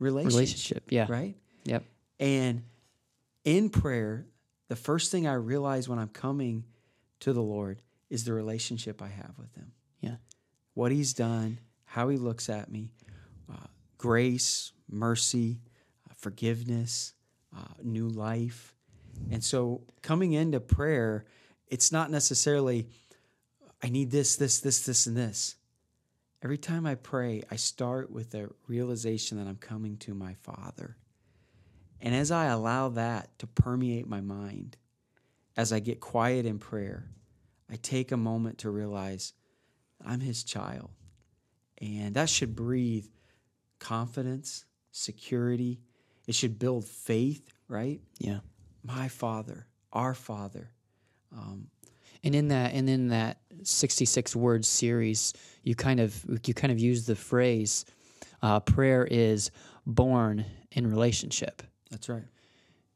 Relationship, 0.00 0.34
Relationship. 0.36 0.84
Yeah. 0.90 1.06
right? 1.08 1.36
Yep. 1.64 1.84
And 2.18 2.62
in 3.44 3.70
prayer, 3.70 4.26
the 4.68 4.76
first 4.76 5.10
thing 5.10 5.26
I 5.26 5.34
realize 5.34 5.88
when 5.88 5.98
I'm 5.98 6.08
coming 6.08 6.64
to 7.20 7.32
the 7.32 7.42
Lord 7.42 7.82
is 8.08 8.24
the 8.24 8.32
relationship 8.32 9.02
I 9.02 9.08
have 9.08 9.34
with 9.38 9.54
Him 9.54 9.72
Yeah. 10.00 10.16
what 10.74 10.92
he's 10.92 11.12
done, 11.12 11.58
how 11.84 12.08
he 12.08 12.16
looks 12.16 12.48
at 12.48 12.70
me, 12.70 12.90
uh, 13.50 13.66
grace, 13.98 14.72
mercy, 14.88 15.60
uh, 16.08 16.14
forgiveness, 16.16 17.14
uh, 17.56 17.64
new 17.82 18.08
life. 18.08 18.74
And 19.30 19.42
so 19.44 19.82
coming 20.02 20.32
into 20.32 20.60
prayer, 20.60 21.24
it's 21.66 21.92
not 21.92 22.10
necessarily, 22.10 22.88
I 23.82 23.88
need 23.88 24.10
this, 24.10 24.36
this, 24.36 24.60
this, 24.60 24.84
this, 24.86 25.06
and 25.06 25.16
this. 25.16 25.56
Every 26.42 26.58
time 26.58 26.86
I 26.86 26.94
pray, 26.94 27.42
I 27.50 27.56
start 27.56 28.10
with 28.10 28.30
the 28.30 28.50
realization 28.66 29.36
that 29.38 29.48
I'm 29.48 29.56
coming 29.56 29.98
to 29.98 30.14
my 30.14 30.34
Father. 30.34 30.96
And 32.00 32.14
as 32.14 32.30
I 32.30 32.46
allow 32.46 32.88
that 32.90 33.38
to 33.38 33.46
permeate 33.46 34.08
my 34.08 34.20
mind, 34.20 34.76
as 35.56 35.72
I 35.72 35.80
get 35.80 36.00
quiet 36.00 36.46
in 36.46 36.58
prayer, 36.58 37.10
I 37.70 37.76
take 37.76 38.12
a 38.12 38.16
moment 38.16 38.58
to 38.58 38.70
realize 38.70 39.32
I'm 40.04 40.20
his 40.20 40.44
child. 40.44 40.90
And 41.80 42.14
that 42.14 42.28
should 42.28 42.56
breathe 42.56 43.06
confidence, 43.78 44.64
security. 44.92 45.80
It 46.26 46.34
should 46.34 46.58
build 46.58 46.84
faith, 46.84 47.52
right? 47.68 48.00
Yeah. 48.18 48.40
My 48.82 49.08
Father, 49.08 49.66
our 49.92 50.14
Father. 50.14 50.70
And 52.22 52.34
in 52.34 52.48
that, 52.48 52.74
and 52.74 52.88
in 52.88 53.08
that 53.08 53.38
66 53.62 54.36
word 54.36 54.64
series, 54.64 55.32
you 55.62 55.74
kind 55.74 56.00
of, 56.00 56.24
you 56.44 56.54
kind 56.54 56.72
of 56.72 56.78
use 56.78 57.06
the 57.06 57.16
phrase, 57.16 57.84
uh, 58.42 58.60
prayer 58.60 59.06
is 59.10 59.50
born 59.86 60.44
in 60.72 60.90
relationship. 60.90 61.62
That's 61.90 62.08
right. 62.08 62.24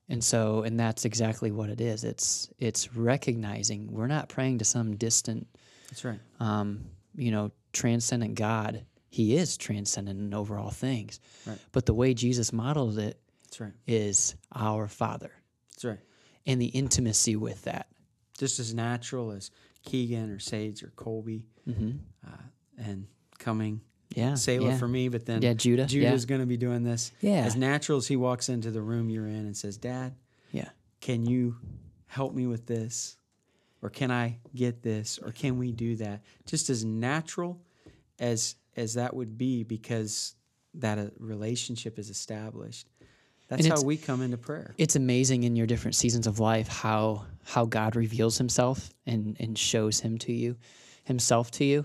And 0.08 0.22
so, 0.22 0.62
and 0.62 0.78
that's 0.78 1.04
exactly 1.06 1.50
what 1.50 1.70
it 1.70 1.80
is. 1.80 2.04
It's, 2.04 2.50
it's 2.58 2.94
recognizing 2.94 3.90
we're 3.90 4.06
not 4.06 4.28
praying 4.28 4.58
to 4.58 4.64
some 4.64 4.96
distant, 4.96 5.46
That's 5.88 6.04
right. 6.04 6.20
um, 6.40 6.84
you 7.16 7.30
know, 7.30 7.52
transcendent 7.72 8.34
God. 8.34 8.84
He 9.08 9.36
is 9.36 9.56
transcendent 9.56 10.20
in 10.20 10.34
over 10.34 10.58
all 10.58 10.70
things. 10.70 11.20
Right. 11.46 11.58
But 11.72 11.86
the 11.86 11.94
way 11.94 12.12
Jesus 12.12 12.52
modeled 12.52 12.98
it 12.98 13.18
That's 13.44 13.60
right. 13.60 13.72
is 13.86 14.34
our 14.54 14.88
Father 14.88 15.30
That's 15.70 15.84
right. 15.86 16.00
and 16.46 16.60
the 16.60 16.66
intimacy 16.66 17.36
with 17.36 17.62
that. 17.62 17.86
Just 18.36 18.58
as 18.58 18.74
natural 18.74 19.30
as 19.30 19.50
Keegan 19.84 20.30
or 20.30 20.38
Sage 20.38 20.82
or 20.82 20.92
Colby 20.96 21.46
uh, 22.26 22.30
and 22.76 23.06
coming. 23.38 23.80
Yeah. 24.14 24.34
Selah 24.34 24.70
yeah. 24.70 24.78
for 24.78 24.88
me, 24.88 25.08
but 25.08 25.26
then 25.26 25.42
Yeah, 25.42 25.54
Judah, 25.54 25.86
Judah's 25.86 26.24
going 26.24 26.40
to 26.40 26.46
be 26.46 26.56
doing 26.56 26.82
this. 26.82 27.12
Yeah. 27.20 27.44
As 27.44 27.56
natural 27.56 27.98
as 27.98 28.06
he 28.06 28.16
walks 28.16 28.48
into 28.48 28.70
the 28.70 28.80
room 28.80 29.10
you're 29.10 29.26
in 29.26 29.46
and 29.46 29.56
says, 29.56 29.76
Dad, 29.76 30.14
Yeah. 30.52 30.68
can 31.00 31.26
you 31.26 31.56
help 32.06 32.34
me 32.34 32.46
with 32.46 32.66
this? 32.66 33.16
Or 33.82 33.90
can 33.90 34.10
I 34.10 34.38
get 34.54 34.82
this? 34.82 35.18
Or 35.18 35.30
can 35.30 35.58
we 35.58 35.72
do 35.72 35.96
that? 35.96 36.22
Just 36.46 36.70
as 36.70 36.84
natural 36.84 37.60
as 38.18 38.56
as 38.76 38.94
that 38.94 39.14
would 39.14 39.36
be 39.36 39.62
because 39.62 40.34
that 40.74 40.98
a 40.98 41.12
relationship 41.18 41.98
is 41.98 42.10
established. 42.10 42.88
That's 43.48 43.66
how 43.66 43.82
we 43.82 43.96
come 43.96 44.22
into 44.22 44.38
prayer. 44.38 44.74
it's 44.78 44.96
amazing 44.96 45.42
in 45.44 45.54
your 45.54 45.66
different 45.66 45.94
seasons 45.96 46.26
of 46.26 46.40
life 46.40 46.66
how 46.66 47.26
how 47.44 47.66
God 47.66 47.94
reveals 47.94 48.38
himself 48.38 48.90
and 49.06 49.36
and 49.38 49.56
shows 49.58 50.00
him 50.00 50.16
to 50.18 50.32
you 50.32 50.56
himself 51.04 51.50
to 51.52 51.64
you 51.64 51.84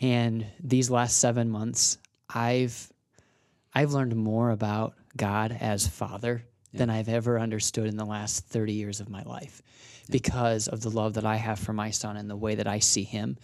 and 0.00 0.46
these 0.62 0.90
last 0.90 1.18
7 1.18 1.50
months 1.50 1.98
I've 2.28 2.90
I've 3.72 3.92
learned 3.92 4.16
more 4.16 4.50
about 4.50 4.94
God 5.16 5.56
as 5.60 5.86
father 5.86 6.44
than 6.72 6.90
I've 6.90 7.08
ever 7.08 7.38
understood 7.38 7.86
in 7.86 7.96
the 7.96 8.04
last 8.04 8.46
30 8.46 8.72
years 8.72 9.00
of 9.00 9.08
my 9.08 9.22
life 9.22 9.62
because 10.08 10.68
of 10.68 10.80
the 10.80 10.90
love 10.90 11.14
that 11.14 11.26
I 11.26 11.36
have 11.36 11.58
for 11.58 11.72
my 11.72 11.90
son 11.90 12.16
and 12.16 12.28
the 12.28 12.36
way 12.36 12.56
that 12.56 12.66
I 12.66 12.78
see 12.78 13.04
him 13.04 13.38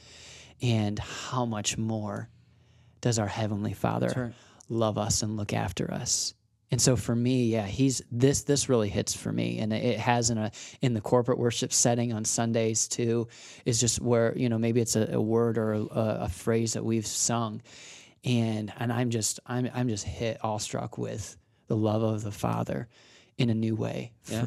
and 0.63 0.99
how 0.99 1.45
much 1.45 1.77
more 1.77 2.29
does 3.01 3.19
our 3.19 3.27
heavenly 3.27 3.73
father 3.73 4.13
right. 4.17 4.33
love 4.69 4.99
us 4.99 5.23
and 5.23 5.37
look 5.37 5.53
after 5.53 5.93
us 5.93 6.35
and 6.71 6.81
so 6.81 6.97
for 6.97 7.15
me 7.15 7.47
yeah 7.47 7.67
he's 7.67 8.03
this 8.11 8.43
this 8.43 8.69
really 8.69 8.89
hits 8.89 9.15
for 9.17 9.33
me 9.33 9.59
and 9.59 9.73
it 9.73 9.99
has 9.99 10.31
in 10.31 10.39
a 10.39 10.51
in 10.81 10.95
the 10.95 11.01
corporate 11.01 11.39
worship 11.39 11.73
setting 11.73 12.13
on 12.13 12.25
sundays 12.25 12.89
too 12.89 13.29
is 13.65 13.79
just 13.81 14.01
where 14.01 14.37
you 14.37 14.49
know 14.49 14.59
maybe 14.59 14.81
it's 14.81 14.97
a, 14.97 15.15
a 15.15 15.21
word 15.21 15.59
or 15.59 15.73
a, 15.75 15.83
a 15.93 16.29
phrase 16.29 16.73
that 16.75 16.85
we've 16.85 17.07
sung 17.07 17.63
and 18.25 18.73
and 18.79 18.93
i'm 18.93 19.11
just 19.11 19.39
i'm 19.47 19.69
i'm 19.75 19.89
just 19.89 20.05
hit 20.05 20.39
awestruck 20.43 20.99
with 20.99 21.37
the 21.69 21.77
love 21.77 22.03
of 22.03 22.23
the 22.23 22.33
father 22.33 22.89
in 23.39 23.51
a 23.51 23.55
new 23.55 23.75
way 23.75 24.13
Yeah. 24.29 24.47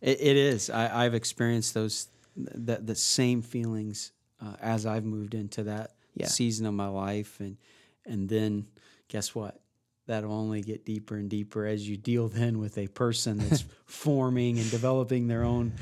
It, 0.00 0.20
it 0.20 0.36
is. 0.36 0.68
I, 0.68 1.04
I've 1.04 1.14
experienced 1.14 1.74
those 1.74 2.08
the, 2.36 2.76
the 2.82 2.96
same 2.96 3.40
feelings 3.40 4.10
uh, 4.44 4.54
as 4.60 4.84
I've 4.84 5.04
moved 5.04 5.34
into 5.34 5.62
that 5.64 5.92
Yeah. 6.16 6.26
season 6.26 6.66
of 6.66 6.74
my 6.74 6.88
life, 6.88 7.38
and 7.38 7.56
and 8.04 8.28
then 8.28 8.66
guess 9.06 9.32
what? 9.32 9.60
That'll 10.06 10.32
only 10.32 10.62
get 10.62 10.84
deeper 10.84 11.16
and 11.16 11.30
deeper 11.30 11.64
as 11.66 11.88
you 11.88 11.96
deal 11.96 12.28
then 12.28 12.58
with 12.58 12.76
a 12.78 12.88
person 12.88 13.38
that's 13.38 13.64
forming 13.84 14.58
and 14.58 14.68
developing 14.70 15.28
their 15.28 15.44
own 15.44 15.74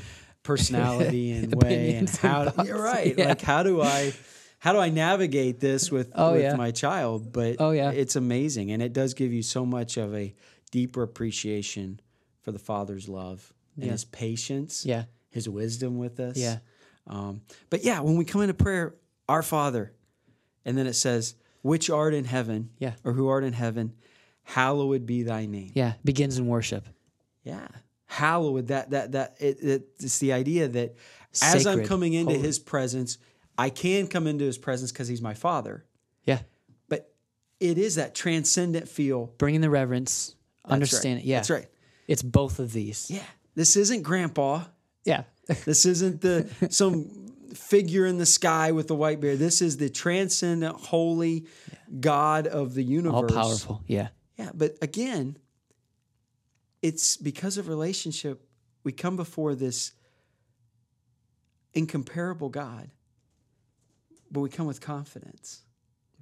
personality 0.43 1.31
and 1.37 1.53
way 1.55 1.95
and 1.95 2.07
Opinions 2.09 2.57
and 2.57 2.67
you're 2.67 2.81
right. 2.81 3.17
Yeah. 3.17 3.29
Like 3.29 3.41
how 3.41 3.63
do 3.63 3.81
I 3.81 4.13
how 4.59 4.73
do 4.73 4.79
I 4.79 4.89
navigate 4.89 5.59
this 5.59 5.91
with, 5.91 6.11
Oh, 6.13 6.33
with 6.33 6.43
yeah. 6.43 6.55
my 6.55 6.69
child? 6.69 7.33
But 7.33 7.55
Oh, 7.59 7.71
yeah. 7.71 7.89
it's 7.91 8.15
amazing. 8.15 8.71
And 8.71 8.81
it 8.83 8.93
does 8.93 9.15
give 9.15 9.33
you 9.33 9.41
so 9.41 9.65
much 9.65 9.97
of 9.97 10.13
a 10.13 10.35
deeper 10.69 11.01
appreciation 11.01 11.99
for 12.41 12.51
the 12.51 12.59
father's 12.59 13.09
love 13.09 13.53
and 13.75 13.89
his 13.89 14.05
patience, 14.05 14.85
Yeah. 14.85 15.05
his 15.31 15.49
wisdom 15.49 15.97
with 15.97 16.19
us. 16.19 16.37
Yeah. 16.37 16.59
Um, 17.07 17.41
but 17.71 17.83
yeah, 17.83 18.01
when 18.01 18.17
we 18.17 18.23
come 18.25 18.41
into 18.41 18.53
prayer, 18.53 18.93
our 19.27 19.41
Father, 19.41 19.93
and 20.63 20.77
then 20.77 20.85
it 20.85 20.93
says, 20.93 21.33
which 21.63 21.89
art 21.89 22.13
in 22.13 22.25
heaven, 22.25 22.69
Yeah. 22.77 22.93
or 23.03 23.13
who 23.13 23.27
art 23.29 23.43
in 23.43 23.53
heaven, 23.53 23.93
hallowed 24.43 25.05
be 25.05 25.23
thy 25.23 25.45
name. 25.45 25.71
Yeah. 25.73 25.93
Begins 26.03 26.37
in 26.37 26.47
worship. 26.47 26.87
Yeah. 27.43 27.67
Hallowed 28.05 28.67
that 28.67 28.89
that 28.91 29.13
that 29.13 29.35
it, 29.39 29.63
it, 29.63 29.87
it's 29.99 30.19
the 30.19 30.33
idea 30.33 30.67
that 30.67 30.95
as 31.41 31.65
I'm 31.65 31.85
coming 31.85 32.13
into 32.13 32.33
holy. 32.33 32.45
his 32.45 32.59
presence, 32.59 33.17
I 33.57 33.69
can 33.69 34.07
come 34.07 34.27
into 34.27 34.43
his 34.43 34.57
presence 34.57 34.91
because 34.91 35.07
he's 35.07 35.21
my 35.21 35.33
father. 35.33 35.85
Yeah. 36.25 36.39
But 36.89 37.13
it 37.59 37.77
is 37.77 37.95
that 37.95 38.13
transcendent 38.13 38.89
feel. 38.89 39.33
Bringing 39.37 39.61
the 39.61 39.69
reverence, 39.69 40.35
That's 40.63 40.73
understand 40.73 41.17
right. 41.17 41.25
it. 41.25 41.27
Yeah. 41.27 41.37
That's 41.37 41.49
right. 41.49 41.67
It's 42.07 42.21
both 42.21 42.59
of 42.59 42.73
these. 42.73 43.09
Yeah. 43.09 43.23
This 43.55 43.77
isn't 43.77 44.03
grandpa. 44.03 44.63
Yeah. 45.05 45.23
This 45.65 45.85
isn't 45.85 46.21
the 46.21 46.49
some 46.69 47.31
figure 47.53 48.05
in 48.05 48.17
the 48.17 48.25
sky 48.25 48.71
with 48.71 48.87
the 48.87 48.95
white 48.95 49.19
beard. 49.19 49.39
This 49.39 49.61
is 49.61 49.77
the 49.77 49.89
transcendent, 49.89 50.75
holy 50.75 51.45
God 51.99 52.47
of 52.47 52.73
the 52.73 52.83
universe. 52.83 53.13
All 53.13 53.27
powerful. 53.27 53.83
Yeah. 53.87 54.09
Yeah, 54.41 54.51
but 54.53 54.77
again, 54.81 55.37
it's 56.81 57.15
because 57.15 57.57
of 57.57 57.67
relationship 57.67 58.43
we 58.83 58.91
come 58.91 59.15
before 59.15 59.53
this 59.53 59.91
incomparable 61.73 62.49
God, 62.49 62.89
but 64.31 64.39
we 64.39 64.49
come 64.49 64.65
with 64.65 64.81
confidence. 64.81 65.61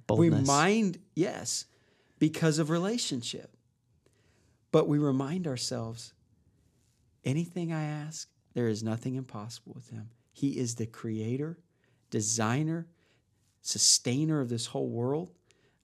Boldness. 0.06 0.40
We 0.40 0.46
mind, 0.46 0.98
yes, 1.14 1.64
because 2.18 2.58
of 2.58 2.68
relationship. 2.68 3.56
But 4.72 4.86
we 4.86 4.98
remind 4.98 5.46
ourselves 5.46 6.12
anything 7.24 7.72
I 7.72 7.84
ask, 7.84 8.28
there 8.52 8.68
is 8.68 8.82
nothing 8.82 9.14
impossible 9.14 9.72
with 9.74 9.88
him. 9.90 10.10
He 10.32 10.58
is 10.58 10.74
the 10.74 10.86
creator, 10.86 11.58
designer, 12.10 12.86
sustainer 13.62 14.40
of 14.40 14.48
this 14.50 14.66
whole 14.66 14.88
world. 14.90 15.30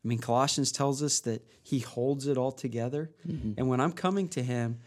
I 0.07 0.09
mean, 0.09 0.19
Colossians 0.19 0.71
tells 0.71 1.03
us 1.03 1.19
that 1.21 1.45
he 1.65 1.81
holds 1.81 2.29
it 2.29 2.39
all 2.39 2.53
together. 2.53 3.11
And 3.59 3.69
when 3.69 3.81
I'm 3.81 3.91
coming 3.91 4.29
to 4.29 4.43
him, 4.43 4.79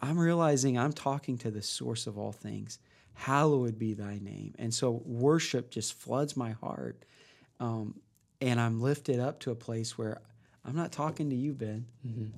I'm 0.00 0.18
realizing 0.18 0.76
I'm 0.76 0.92
talking 0.92 1.38
to 1.38 1.50
the 1.50 1.62
source 1.62 2.06
of 2.06 2.18
all 2.18 2.30
things. 2.32 2.78
Hallowed 3.14 3.78
be 3.78 3.94
thy 3.94 4.18
name. 4.18 4.54
And 4.58 4.74
so 4.74 5.00
worship 5.06 5.70
just 5.70 5.94
floods 5.94 6.36
my 6.36 6.50
heart. 6.50 7.06
Um, 7.58 7.94
and 8.42 8.60
I'm 8.60 8.82
lifted 8.82 9.18
up 9.18 9.40
to 9.40 9.50
a 9.50 9.54
place 9.54 9.96
where 9.96 10.20
I'm 10.62 10.76
not 10.76 10.92
talking 10.92 11.30
to 11.30 11.36
you, 11.36 11.54
Ben. 11.54 11.86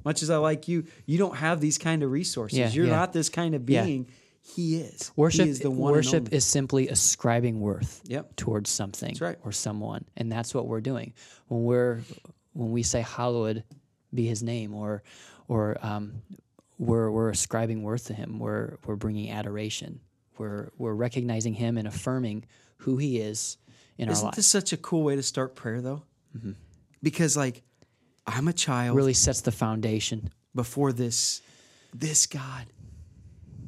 Much 0.04 0.22
as 0.22 0.30
I 0.30 0.36
like 0.36 0.68
you, 0.68 0.84
you 1.06 1.18
don't 1.18 1.34
have 1.34 1.60
these 1.60 1.76
kind 1.76 2.04
of 2.04 2.12
resources. 2.12 2.56
Yeah, 2.56 2.70
You're 2.70 2.86
yeah. 2.86 2.94
not 2.94 3.12
this 3.12 3.28
kind 3.28 3.56
of 3.56 3.66
Yeah. 4.06 4.12
He 4.42 4.76
is. 4.76 5.12
Worship 5.16 5.44
He 5.44 5.50
is 5.50 5.60
the 5.60 5.70
one 5.70 5.92
worship 5.92 6.32
is 6.32 6.44
simply 6.44 6.88
ascribing 6.88 7.60
worth 7.60 8.00
Yep. 8.06 8.36
towards 8.36 8.70
something 8.70 9.16
right. 9.20 9.36
or 9.44 9.52
someone. 9.52 10.04
And 10.16 10.30
that's 10.32 10.54
what 10.54 10.66
we're 10.66 10.80
doing. 10.80 11.12
When 11.48 11.64
we're 11.64 12.00
when 12.54 12.72
we 12.72 12.82
say 12.82 13.02
hallowed 13.02 13.62
be 14.12 14.26
his 14.26 14.42
name 14.42 14.74
or 14.74 15.02
or 15.48 15.76
um, 15.84 16.22
we're 16.78 17.10
we're 17.10 17.28
ascribing 17.30 17.82
worth 17.82 18.06
to 18.06 18.14
him. 18.14 18.38
We're 18.38 18.78
we're 18.86 18.96
bringing 18.96 19.30
adoration. 19.30 20.00
We're 20.38 20.70
we're 20.78 20.94
recognizing 20.94 21.52
him 21.54 21.76
and 21.76 21.86
affirming 21.86 22.44
who 22.78 22.96
he 22.96 23.18
is 23.18 23.58
in 23.98 24.08
our 24.08 24.12
Isn't 24.12 24.24
lives. 24.24 24.36
this 24.36 24.46
such 24.46 24.72
a 24.72 24.76
cool 24.76 25.02
way 25.02 25.16
to 25.16 25.22
start 25.22 25.54
prayer, 25.56 25.80
though? 25.80 26.02
Because, 27.02 27.36
like, 27.36 27.62
I'm 28.26 28.46
a 28.48 28.52
child 28.52 28.96
really 28.96 29.14
sets 29.14 29.40
the 29.40 29.50
foundation. 29.52 30.30
before 30.54 30.92
this, 30.92 31.42
this 31.92 32.26
God, 32.26 32.66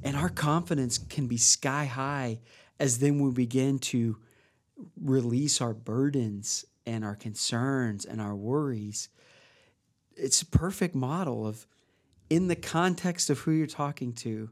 and 0.03 0.17
our 0.17 0.29
confidence 0.29 0.99
can 0.99 1.27
be 1.27 1.37
sky 1.37 1.85
high 1.85 2.41
as 2.79 2.99
then 2.99 3.19
we 3.21 3.31
begin 3.31 3.79
to 3.79 4.17
release 5.01 5.61
our 5.61 5.75
burdens 5.75 6.65
and 6.87 7.05
our 7.05 7.15
concerns 7.15 8.05
and 8.05 8.21
our 8.21 8.35
worries. 8.35 9.09
It's 10.17 10.43
a 10.43 10.47
perfect 10.47 10.95
model 10.95 11.47
of, 11.47 11.67
in 12.31 12.49
the 12.49 12.57
context 12.57 13.29
of 13.31 13.41
who 13.41 13.51
you're 13.53 13.67
talking 13.67 14.13
to, 14.15 14.51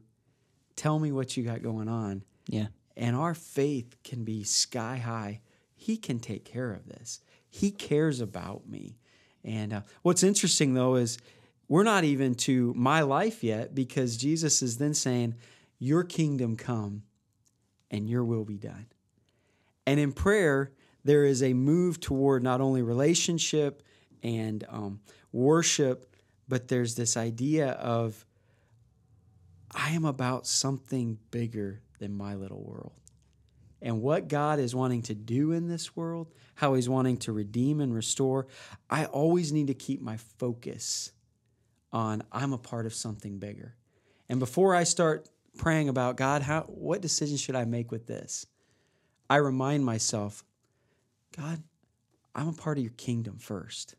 tell 0.75 0.99
me 0.99 1.11
what 1.11 1.35
you 1.35 1.43
got 1.43 1.61
going 1.63 1.87
on 1.87 2.23
Yeah. 2.47 2.67
and 2.95 3.15
our 3.15 3.33
faith 3.33 3.95
can 4.03 4.23
be 4.23 4.43
sky 4.43 4.97
high. 4.97 5.41
He 5.75 5.97
can 5.97 6.19
take 6.19 6.45
care 6.45 6.71
of 6.71 6.87
this. 6.87 7.21
He 7.49 7.71
cares 7.71 8.21
about 8.21 8.67
me. 8.67 8.97
And 9.43 9.73
uh, 9.73 9.81
what's 10.03 10.23
interesting 10.23 10.73
though 10.73 10.95
is 10.95 11.17
we're 11.69 11.83
not 11.83 12.03
even 12.03 12.33
to 12.33 12.73
my 12.75 13.01
life 13.01 13.43
yet 13.43 13.75
because 13.75 14.17
Jesus 14.17 14.61
is 14.61 14.79
then 14.79 14.95
saying, 14.95 15.35
Your 15.77 16.03
kingdom 16.03 16.57
come 16.57 17.03
and 17.91 18.09
your 18.09 18.25
will 18.25 18.43
be 18.43 18.57
done. 18.57 18.87
And 19.85 19.99
in 19.99 20.11
prayer, 20.11 20.73
there 21.05 21.23
is 21.23 21.41
a 21.41 21.53
move 21.53 21.99
toward 21.99 22.43
not 22.43 22.59
only 22.59 22.81
relationship 22.81 23.83
and 24.23 24.65
um, 24.67 24.99
worship, 25.31 26.15
but 26.47 26.67
there's 26.67 26.95
this 26.95 27.15
idea 27.15 27.69
of 27.71 28.25
I 29.71 29.91
am 29.91 30.05
about 30.05 30.47
something 30.47 31.19
bigger 31.29 31.81
than 31.99 32.17
my 32.17 32.33
little 32.33 32.63
world. 32.63 32.93
And 33.81 34.01
what 34.01 34.27
God 34.27 34.59
is 34.59 34.73
wanting 34.75 35.03
to 35.03 35.13
do 35.13 35.51
in 35.51 35.67
this 35.67 35.95
world, 35.95 36.33
how 36.55 36.73
He's 36.73 36.89
wanting 36.89 37.17
to 37.17 37.31
redeem 37.31 37.79
and 37.79 37.93
restore, 37.93 38.47
I 38.89 39.05
always 39.05 39.53
need 39.53 39.67
to 39.67 39.75
keep 39.75 40.01
my 40.01 40.17
focus 40.17 41.11
on 41.91 42.23
I'm 42.31 42.53
a 42.53 42.57
part 42.57 42.85
of 42.85 42.93
something 42.93 43.39
bigger. 43.39 43.75
And 44.27 44.39
before 44.39 44.75
I 44.75 44.83
start 44.83 45.27
praying 45.57 45.89
about 45.89 46.17
God, 46.17 46.41
how 46.41 46.61
what 46.63 47.01
decision 47.01 47.37
should 47.37 47.55
I 47.55 47.65
make 47.65 47.91
with 47.91 48.07
this? 48.07 48.45
I 49.29 49.37
remind 49.37 49.85
myself, 49.85 50.43
God, 51.35 51.61
I'm 52.35 52.49
a 52.49 52.53
part 52.53 52.77
of 52.77 52.83
your 52.83 52.93
kingdom 52.93 53.37
first. 53.37 53.95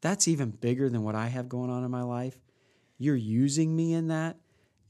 That's 0.00 0.28
even 0.28 0.50
bigger 0.50 0.88
than 0.88 1.02
what 1.02 1.14
I 1.14 1.28
have 1.28 1.48
going 1.48 1.70
on 1.70 1.84
in 1.84 1.90
my 1.90 2.02
life. 2.02 2.38
You're 2.98 3.16
using 3.16 3.74
me 3.74 3.94
in 3.94 4.08
that 4.08 4.36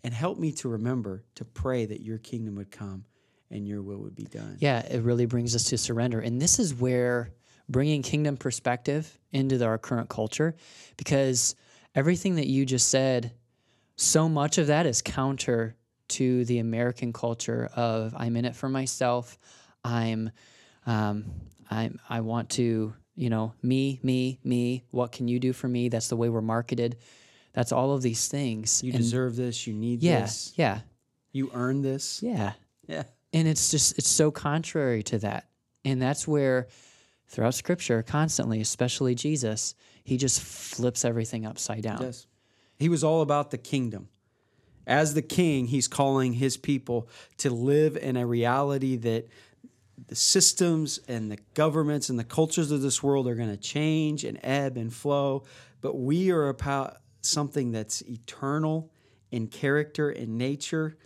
and 0.05 0.13
help 0.13 0.39
me 0.39 0.53
to 0.53 0.69
remember 0.69 1.25
to 1.37 1.45
pray 1.45 1.87
that 1.87 2.01
your 2.01 2.19
kingdom 2.19 2.57
would 2.57 2.71
come 2.71 3.05
and 3.51 3.67
your 3.69 3.83
will 3.83 3.99
would 3.99 4.15
be 4.15 4.25
done. 4.25 4.57
Yeah, 4.61 4.81
it 4.81 5.03
really 5.03 5.27
brings 5.27 5.55
us 5.55 5.65
to 5.65 5.79
surrender. 5.79 6.21
And 6.21 6.41
this 6.41 6.59
is 6.59 6.75
where 6.75 7.31
bringing 7.69 8.03
kingdom 8.03 8.37
perspective 8.37 9.19
into 9.31 9.65
our 9.65 9.79
current 9.79 10.09
culture, 10.09 10.57
because 10.97 11.55
everything 11.95 12.37
that 12.37 12.47
you 12.47 12.65
just 12.67 12.89
said, 12.89 13.33
so 13.97 14.29
much 14.29 14.59
of 14.59 14.69
that 14.69 14.87
is 14.87 15.03
counter 15.03 15.77
to 16.09 16.45
the 16.45 16.59
American 16.59 17.13
culture 17.13 17.71
of 17.75 18.15
I'm 18.17 18.37
in 18.37 18.45
it 18.45 18.57
for 18.57 18.69
myself. 18.69 19.39
I'm, 19.85 20.31
um, 20.87 21.25
I'm, 21.71 21.99
I 22.09 22.21
want 22.21 22.51
to, 22.51 22.95
you 23.15 23.31
know, 23.31 23.55
me, 23.63 23.99
me, 24.03 24.39
me. 24.45 24.85
What 24.91 25.13
can 25.13 25.29
you 25.29 25.39
do 25.39 25.53
for 25.53 25.69
me? 25.69 25.89
That's 25.89 26.09
the 26.09 26.17
way 26.17 26.29
we're 26.29 26.41
marketed. 26.41 26.97
That's 27.53 27.73
all 27.73 27.93
of 27.93 28.03
these 28.03 28.29
things. 28.29 28.83
You 28.83 28.93
And 28.93 28.99
deserve 29.01 29.37
this, 29.37 29.67
you 29.67 29.75
need 29.75 30.03
yeah, 30.03 30.21
this, 30.23 30.53
yeah, 30.57 30.81
you 31.33 31.51
earn 31.55 31.83
this. 31.83 32.23
yeah 32.23 32.53
Yeah. 32.87 33.05
and 33.33 33.47
it's 33.49 33.71
just 33.71 33.97
it's 33.99 34.09
so 34.09 34.31
contrary 34.31 35.03
to 35.05 35.19
that 35.19 35.49
and 35.85 36.01
that's 36.01 36.27
where 36.29 36.69
throughout 37.33 37.55
scripture 37.55 38.03
constantly 38.03 38.61
especially 38.61 39.15
jesus 39.15 39.75
he 40.05 40.17
just 40.17 40.41
flips 40.41 41.05
everything 41.05 41.45
upside 41.45 41.83
down 41.83 42.01
Yes. 42.01 42.27
He 42.83 42.89
was 42.89 43.05
all 43.05 43.23
about 43.23 43.53
the 43.53 43.59
kingdom. 43.59 44.09
As 44.89 45.15
the 45.15 45.23
king, 45.23 45.69
he's 45.69 45.87
calling 45.87 46.33
his 46.33 46.57
people 46.57 47.09
to 47.37 47.49
live 47.49 47.97
in 47.97 48.17
a 48.17 48.27
reality 48.27 48.97
that 48.97 49.29
the 50.09 50.17
systems 50.17 50.99
and 51.07 51.31
the 51.31 51.39
governments 51.55 52.09
and 52.09 52.19
the 52.19 52.25
cultures 52.25 52.73
of 52.73 52.83
this 52.83 53.01
world 53.01 53.29
are 53.29 53.37
going 53.37 53.51
to 53.51 53.57
change 53.57 54.25
and 54.25 54.41
ebb 54.43 54.77
and 54.77 54.93
flow, 54.93 55.45
but 55.81 55.97
we 55.97 56.33
are 56.33 56.49
about 56.49 56.97
something 57.21 57.71
that's 57.71 58.03
eternal 58.03 58.91
in 59.31 59.47
character 59.47 60.11
and 60.11 60.37
nature 60.37 60.97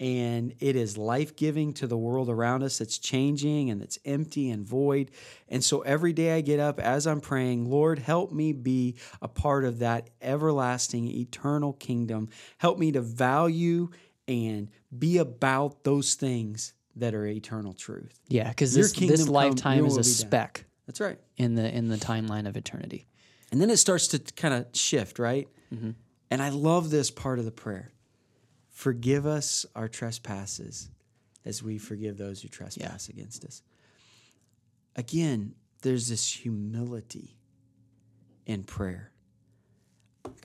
and 0.00 0.54
it 0.60 0.76
is 0.76 0.98
life-giving 0.98 1.72
to 1.74 1.86
the 1.86 1.96
world 1.96 2.28
around 2.28 2.62
us. 2.62 2.78
That's 2.78 2.98
changing 2.98 3.70
and 3.70 3.80
that's 3.80 3.98
empty 4.04 4.50
and 4.50 4.66
void. 4.66 5.10
And 5.48 5.62
so 5.62 5.80
every 5.82 6.12
day 6.12 6.36
i 6.36 6.40
get 6.40 6.58
up 6.60 6.80
as 6.80 7.06
i'm 7.06 7.20
praying 7.20 7.70
lord 7.70 7.98
help 7.98 8.32
me 8.32 8.52
be 8.52 8.96
a 9.22 9.28
part 9.28 9.64
of 9.64 9.78
that 9.78 10.10
everlasting 10.20 11.06
eternal 11.08 11.72
kingdom. 11.74 12.28
Help 12.58 12.78
me 12.78 12.92
to 12.92 13.00
value 13.00 13.90
and 14.26 14.70
be 14.96 15.18
about 15.18 15.84
those 15.84 16.14
things 16.14 16.72
that 16.96 17.14
are 17.14 17.26
eternal 17.26 17.72
truth. 17.72 18.20
Yeah 18.28 18.48
because 18.48 18.74
this, 18.74 18.92
this 18.92 19.28
lifetime 19.28 19.78
your 19.78 19.86
is 19.86 19.94
a 19.94 19.96
done. 19.96 20.04
speck 20.04 20.64
that's 20.86 21.00
right. 21.00 21.18
in 21.36 21.54
the 21.54 21.72
in 21.74 21.88
the 21.88 21.96
timeline 21.96 22.46
of 22.48 22.56
eternity. 22.56 23.06
And 23.52 23.60
then 23.60 23.70
it 23.70 23.76
starts 23.76 24.08
to 24.08 24.18
kind 24.18 24.54
of 24.54 24.66
shift 24.72 25.18
right? 25.18 25.48
Mm-hmm. 25.72 25.90
and 26.30 26.42
i 26.42 26.50
love 26.50 26.90
this 26.90 27.10
part 27.10 27.38
of 27.38 27.46
the 27.46 27.50
prayer 27.50 27.90
forgive 28.74 29.24
us 29.24 29.64
our 29.74 29.88
trespasses 29.88 30.90
as 31.46 31.62
we 31.62 31.78
forgive 31.78 32.18
those 32.18 32.42
who 32.42 32.48
trespass 32.48 33.08
against 33.08 33.44
us. 33.44 33.62
Again, 34.96 35.54
there's 35.82 36.08
this 36.08 36.30
humility 36.30 37.38
in 38.46 38.64
prayer. 38.64 39.12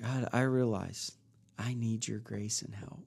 God, 0.01 0.29
I 0.31 0.41
realize 0.41 1.11
I 1.57 1.73
need 1.73 2.07
your 2.07 2.19
grace 2.19 2.61
and 2.61 2.75
help. 2.75 3.03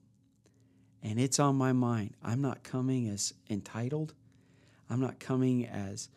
And 1.01 1.19
it's 1.19 1.39
on 1.39 1.55
my 1.55 1.73
mind. 1.73 2.15
I'm 2.21 2.41
not 2.41 2.63
coming 2.63 3.09
as 3.09 3.33
entitled. 3.49 4.13
I'm 4.89 4.99
not 4.99 5.19
coming 5.19 5.65
as 5.65 6.09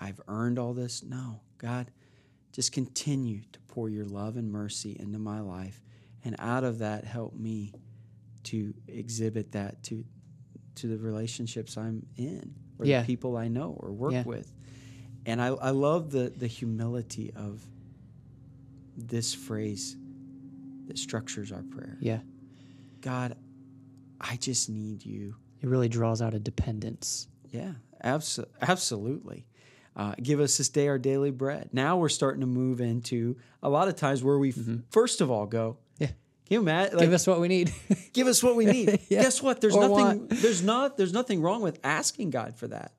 I've 0.00 0.20
earned 0.28 0.58
all 0.58 0.72
this. 0.72 1.02
No, 1.02 1.40
God, 1.58 1.90
just 2.52 2.72
continue 2.72 3.42
to 3.52 3.60
pour 3.68 3.88
your 3.88 4.04
love 4.06 4.36
and 4.36 4.50
mercy 4.50 4.96
into 4.98 5.18
my 5.18 5.40
life. 5.40 5.80
And 6.24 6.36
out 6.38 6.64
of 6.64 6.78
that, 6.78 7.04
help 7.04 7.34
me 7.34 7.72
to 8.44 8.72
exhibit 8.88 9.52
that 9.52 9.82
to 9.84 10.04
to 10.76 10.86
the 10.86 10.96
relationships 10.98 11.76
I'm 11.76 12.06
in 12.16 12.54
or 12.78 12.86
Yeah. 12.86 13.00
the 13.00 13.06
people 13.06 13.36
I 13.36 13.48
know 13.48 13.76
or 13.80 13.92
work 13.92 14.12
Yeah. 14.12 14.22
with. 14.24 14.50
And 15.26 15.42
I, 15.42 15.48
I 15.48 15.70
love 15.70 16.10
the, 16.10 16.30
the 16.34 16.46
humility 16.46 17.32
of 17.36 17.62
this 18.96 19.34
phrase 19.34 19.96
that 20.86 20.98
structures 20.98 21.52
our 21.52 21.62
prayer. 21.62 21.98
Yeah. 22.00 22.20
God, 23.00 23.36
I 24.20 24.36
just 24.36 24.68
need 24.70 25.04
you. 25.04 25.36
It 25.60 25.68
really 25.68 25.88
draws 25.88 26.22
out 26.22 26.34
a 26.34 26.38
dependence. 26.38 27.28
Yeah, 27.50 27.72
abso- 28.02 28.46
absolutely. 28.62 29.46
Uh, 29.96 30.14
give 30.22 30.40
us 30.40 30.56
this 30.56 30.68
day 30.68 30.88
our 30.88 30.98
daily 30.98 31.30
bread. 31.30 31.70
Now 31.72 31.98
we're 31.98 32.08
starting 32.08 32.40
to 32.40 32.46
move 32.46 32.80
into 32.80 33.36
a 33.62 33.68
lot 33.68 33.88
of 33.88 33.96
times 33.96 34.22
where 34.22 34.38
we 34.38 34.50
f- 34.50 34.56
first 34.90 35.20
of 35.20 35.30
all 35.30 35.46
go, 35.46 35.76
you 36.50 36.60
imagine? 36.60 36.98
Like, 36.98 37.06
Give 37.06 37.14
us 37.14 37.26
what 37.26 37.40
we 37.40 37.48
need. 37.48 37.72
give 38.12 38.26
us 38.26 38.42
what 38.42 38.56
we 38.56 38.66
need. 38.66 39.00
Yeah. 39.08 39.22
Guess 39.22 39.40
what? 39.42 39.60
There's 39.62 39.74
Or 39.74 39.88
nothing. 39.88 39.94
want. 39.96 40.30
There's 40.30 40.62
not. 40.62 40.96
There's 40.98 41.12
nothing 41.14 41.40
wrong 41.40 41.62
with 41.62 41.78
asking 41.82 42.30
God 42.30 42.54
for 42.56 42.68
that. 42.68 42.92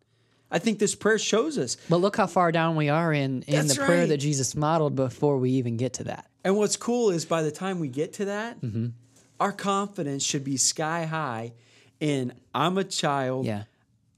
I 0.50 0.60
think 0.60 0.80
this 0.80 0.96
prayer 0.96 1.18
shows 1.20 1.58
us. 1.58 1.78
but 1.90 1.98
look 1.98 2.18
how 2.18 2.28
far 2.28 2.52
down 2.52 2.76
we 2.76 2.90
are 2.90 3.14
in, 3.14 3.44
in 3.44 3.56
That's 3.68 3.76
the 3.78 3.84
prayer 3.86 4.00
right. 4.00 4.10
that 4.10 4.18
Jesus 4.18 4.54
modeled 4.56 4.96
before 4.96 5.38
we 5.38 5.52
even 5.52 5.78
get 5.78 5.94
to 5.94 6.06
that. 6.06 6.26
And 6.44 6.58
what's 6.58 6.76
cool 6.76 7.10
is 7.12 7.24
by 7.26 7.42
the 7.44 7.52
time 7.52 7.80
we 7.80 7.88
get 7.88 8.14
to 8.14 8.26
that, 8.26 8.60
Mm-hmm. 8.62 8.88
our 9.40 9.52
confidence 9.54 10.24
should 10.24 10.44
be 10.44 10.58
sky 10.58 11.06
high. 11.06 11.54
In 12.02 12.34
I'm 12.54 12.78
a 12.78 12.84
child. 12.84 13.46
Yeah. 13.46 13.64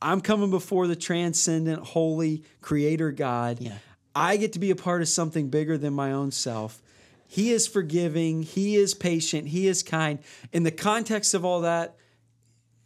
I'm 0.01 0.21
coming 0.21 0.49
before 0.49 0.87
the 0.87 0.95
transcendent, 0.95 1.81
holy 1.83 2.43
creator 2.61 3.11
God. 3.11 3.59
Yeah. 3.61 3.73
I 4.15 4.37
get 4.37 4.53
to 4.53 4.59
be 4.59 4.71
a 4.71 4.75
part 4.75 5.01
of 5.01 5.07
something 5.09 5.49
bigger 5.49 5.77
than 5.77 5.93
my 5.93 6.11
own 6.13 6.31
self. 6.31 6.81
He 7.33 7.49
is 7.49 7.65
forgiving, 7.65 8.43
He 8.43 8.75
is 8.75 8.93
patient, 8.93 9.47
He 9.47 9.67
is 9.67 9.81
kind. 9.81 10.19
In 10.51 10.61
the 10.61 10.69
context 10.69 11.33
of 11.33 11.43
all 11.43 11.61
that, 11.61 11.95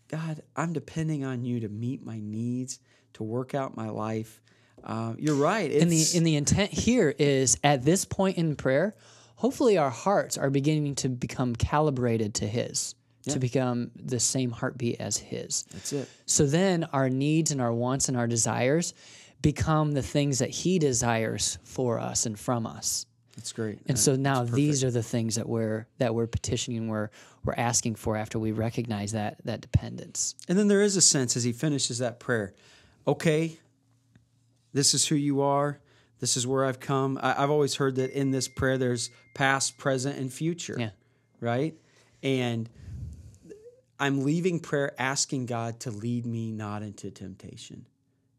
God, 0.07 0.41
I'm 0.55 0.71
depending 0.71 1.25
on 1.25 1.43
you 1.43 1.59
to 1.59 1.67
meet 1.67 2.05
my 2.05 2.21
needs, 2.21 2.79
to 3.15 3.23
work 3.23 3.53
out 3.53 3.75
my 3.75 3.89
life. 3.89 4.41
Uh, 4.81 5.15
you're 5.17 5.35
right. 5.35 5.69
And 5.69 5.91
the 5.91 6.05
and 6.15 6.25
the 6.25 6.37
intent 6.37 6.71
here 6.71 7.13
is 7.19 7.57
at 7.61 7.83
this 7.83 8.05
point 8.05 8.37
in 8.37 8.55
prayer, 8.55 8.95
hopefully 9.35 9.77
our 9.77 9.89
hearts 9.89 10.37
are 10.37 10.49
beginning 10.49 10.95
to 10.95 11.09
become 11.09 11.53
calibrated 11.53 12.35
to 12.35 12.47
his, 12.47 12.95
to 13.23 13.39
become 13.39 13.91
the 13.97 14.21
same 14.21 14.51
heartbeat 14.51 15.01
as 15.01 15.17
his. 15.17 15.63
that's 15.73 15.91
it. 15.91 16.09
So 16.25 16.45
then 16.45 16.85
our 16.93 17.09
needs 17.09 17.51
and 17.51 17.59
our 17.59 17.73
wants 17.73 18.07
and 18.07 18.15
our 18.15 18.27
desires 18.27 18.93
become 19.41 19.91
the 19.91 20.01
things 20.01 20.39
that 20.39 20.51
he 20.51 20.79
desires 20.79 21.59
for 21.65 21.99
us 21.99 22.25
and 22.25 22.39
from 22.39 22.65
us. 22.65 23.07
That's 23.37 23.53
great. 23.53 23.79
And 23.87 23.97
uh, 23.97 23.99
so 23.99 24.15
now 24.15 24.43
these 24.43 24.83
are 24.83 24.91
the 24.91 25.03
things 25.03 25.35
that 25.35 25.47
we're 25.47 25.87
that 25.99 26.13
we're 26.13 26.27
petitioning, 26.27 26.87
we're 26.89 27.09
we're 27.45 27.53
asking 27.55 27.95
for 27.95 28.17
after 28.17 28.37
we 28.39 28.51
recognize 28.51 29.13
that 29.13 29.37
that 29.45 29.61
dependence. 29.61 30.35
And 30.49 30.57
then 30.57 30.67
there 30.67 30.81
is 30.81 30.97
a 30.97 31.01
sense 31.01 31.37
as 31.37 31.43
he 31.43 31.53
finishes 31.53 31.99
that 31.99 32.19
prayer, 32.19 32.53
okay, 33.07 33.59
this 34.73 34.93
is 34.93 35.07
who 35.07 35.15
you 35.15 35.41
are. 35.41 35.79
This 36.19 36.35
is 36.35 36.47
where 36.47 36.65
I've 36.65 36.79
come. 36.79 37.19
I, 37.21 37.43
I've 37.43 37.51
always 37.51 37.75
heard 37.75 37.95
that 37.95 38.11
in 38.11 38.31
this 38.31 38.47
prayer 38.47 38.77
there's 38.77 39.11
past, 39.35 39.77
present, 39.77 40.17
and 40.17 40.33
future. 40.33 40.75
Yeah. 40.77 40.89
Right? 41.39 41.75
And 42.23 42.67
I'm 43.99 44.23
leaving 44.23 44.59
prayer 44.59 44.93
asking 44.99 45.45
God 45.45 45.79
to 45.81 45.91
lead 45.91 46.25
me 46.25 46.51
not 46.51 46.81
into 46.81 47.11
temptation. 47.11 47.85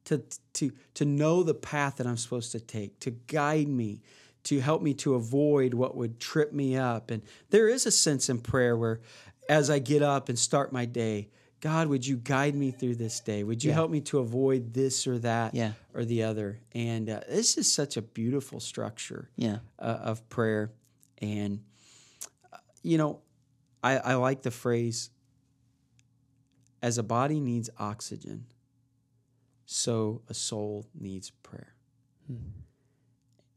To, 0.07 0.23
to, 0.55 0.73
to 0.95 1.05
know 1.05 1.43
the 1.43 1.55
path 1.55 1.97
that 1.97 2.07
I'm 2.07 2.17
supposed 2.17 2.53
to 2.53 2.61
take, 2.61 2.99
to 3.01 3.11
guide 3.11 3.69
me, 3.69 4.01
to 4.45 4.61
help 4.61 4.83
me 4.83 4.95
to 4.95 5.15
avoid 5.15 5.75
what 5.75 5.97
would 5.97 6.19
trip 6.21 6.53
me 6.53 6.77
up. 6.77 7.11
And 7.11 7.23
there 7.51 7.69
is 7.69 7.87
a 7.87 7.91
sense 7.91 8.29
in 8.29 8.39
prayer 8.41 8.77
where, 8.77 9.01
as 9.49 9.69
I 9.71 9.79
get 9.79 10.03
up 10.03 10.29
and 10.29 10.39
start 10.39 10.73
my 10.73 10.85
day, 10.85 11.29
God, 11.61 11.89
would 11.89 12.07
you 12.07 12.17
guide 12.17 12.55
me 12.55 12.71
through 12.71 12.95
this 12.97 13.19
day? 13.21 13.43
Would 13.43 13.65
you 13.65 13.71
Yeah. 13.71 13.75
help 13.75 13.91
me 13.91 14.01
to 14.03 14.19
avoid 14.21 14.75
this 14.75 15.07
or 15.07 15.19
that 15.19 15.55
Yeah. 15.55 15.73
or 15.93 16.05
the 16.05 16.23
other? 16.23 16.61
And 16.73 17.11
uh, 17.11 17.21
this 17.29 17.59
is 17.59 17.71
such 17.73 17.97
a 17.97 18.03
beautiful 18.03 18.61
structure 18.61 19.31
Yeah. 19.37 19.59
uh, 19.79 19.83
of 19.83 20.29
prayer. 20.29 20.73
And, 21.21 21.65
uh, 22.53 22.59
you 22.83 22.97
know, 22.97 23.23
I, 23.83 23.97
I 23.99 24.15
like 24.15 24.43
the 24.43 24.53
phrase 24.53 25.11
as 26.81 26.97
a 26.97 27.03
body 27.03 27.41
needs 27.41 27.69
oxygen, 27.77 28.47
so 29.67 30.23
a 30.29 30.35
soul 30.35 30.87
needs 30.95 31.31
prayer. 31.43 31.75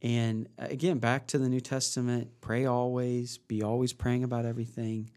And 0.01 0.47
uh, 0.59 0.65
again, 0.69 0.99
back 0.99 1.27
to 1.27 1.37
the 1.37 1.49
New 1.49 1.59
Testament 1.59 2.29
pray 2.41 2.65
always, 2.65 3.37
be 3.37 3.61
always 3.61 3.93
praying 3.93 4.23
about 4.23 4.45
everything. 4.45 5.09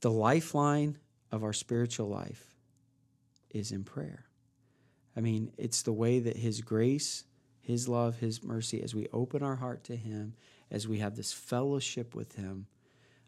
The 0.00 0.10
lifeline 0.10 0.98
of 1.30 1.44
our 1.44 1.52
spiritual 1.52 2.08
life 2.08 2.54
is 3.50 3.72
in 3.72 3.84
prayer. 3.84 4.24
I 5.16 5.20
mean, 5.20 5.52
it's 5.58 5.82
the 5.82 5.92
way 5.92 6.20
that 6.20 6.36
His 6.36 6.60
grace, 6.60 7.24
His 7.60 7.88
love, 7.88 8.18
His 8.18 8.42
mercy, 8.42 8.82
as 8.82 8.94
we 8.94 9.08
open 9.12 9.42
our 9.42 9.56
heart 9.56 9.84
to 9.84 9.96
Him, 9.96 10.34
as 10.70 10.86
we 10.86 10.98
have 10.98 11.16
this 11.16 11.32
fellowship 11.32 12.14
with 12.14 12.34
Him, 12.36 12.66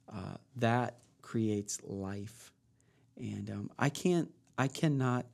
uh, 0.09 0.37
that 0.57 0.99
creates 1.21 1.79
life. 1.83 2.53
And 3.17 3.51
um, 3.51 3.71
I 3.79 3.89
can't, 3.91 4.31
I 4.57 4.69
cannot 4.69 5.27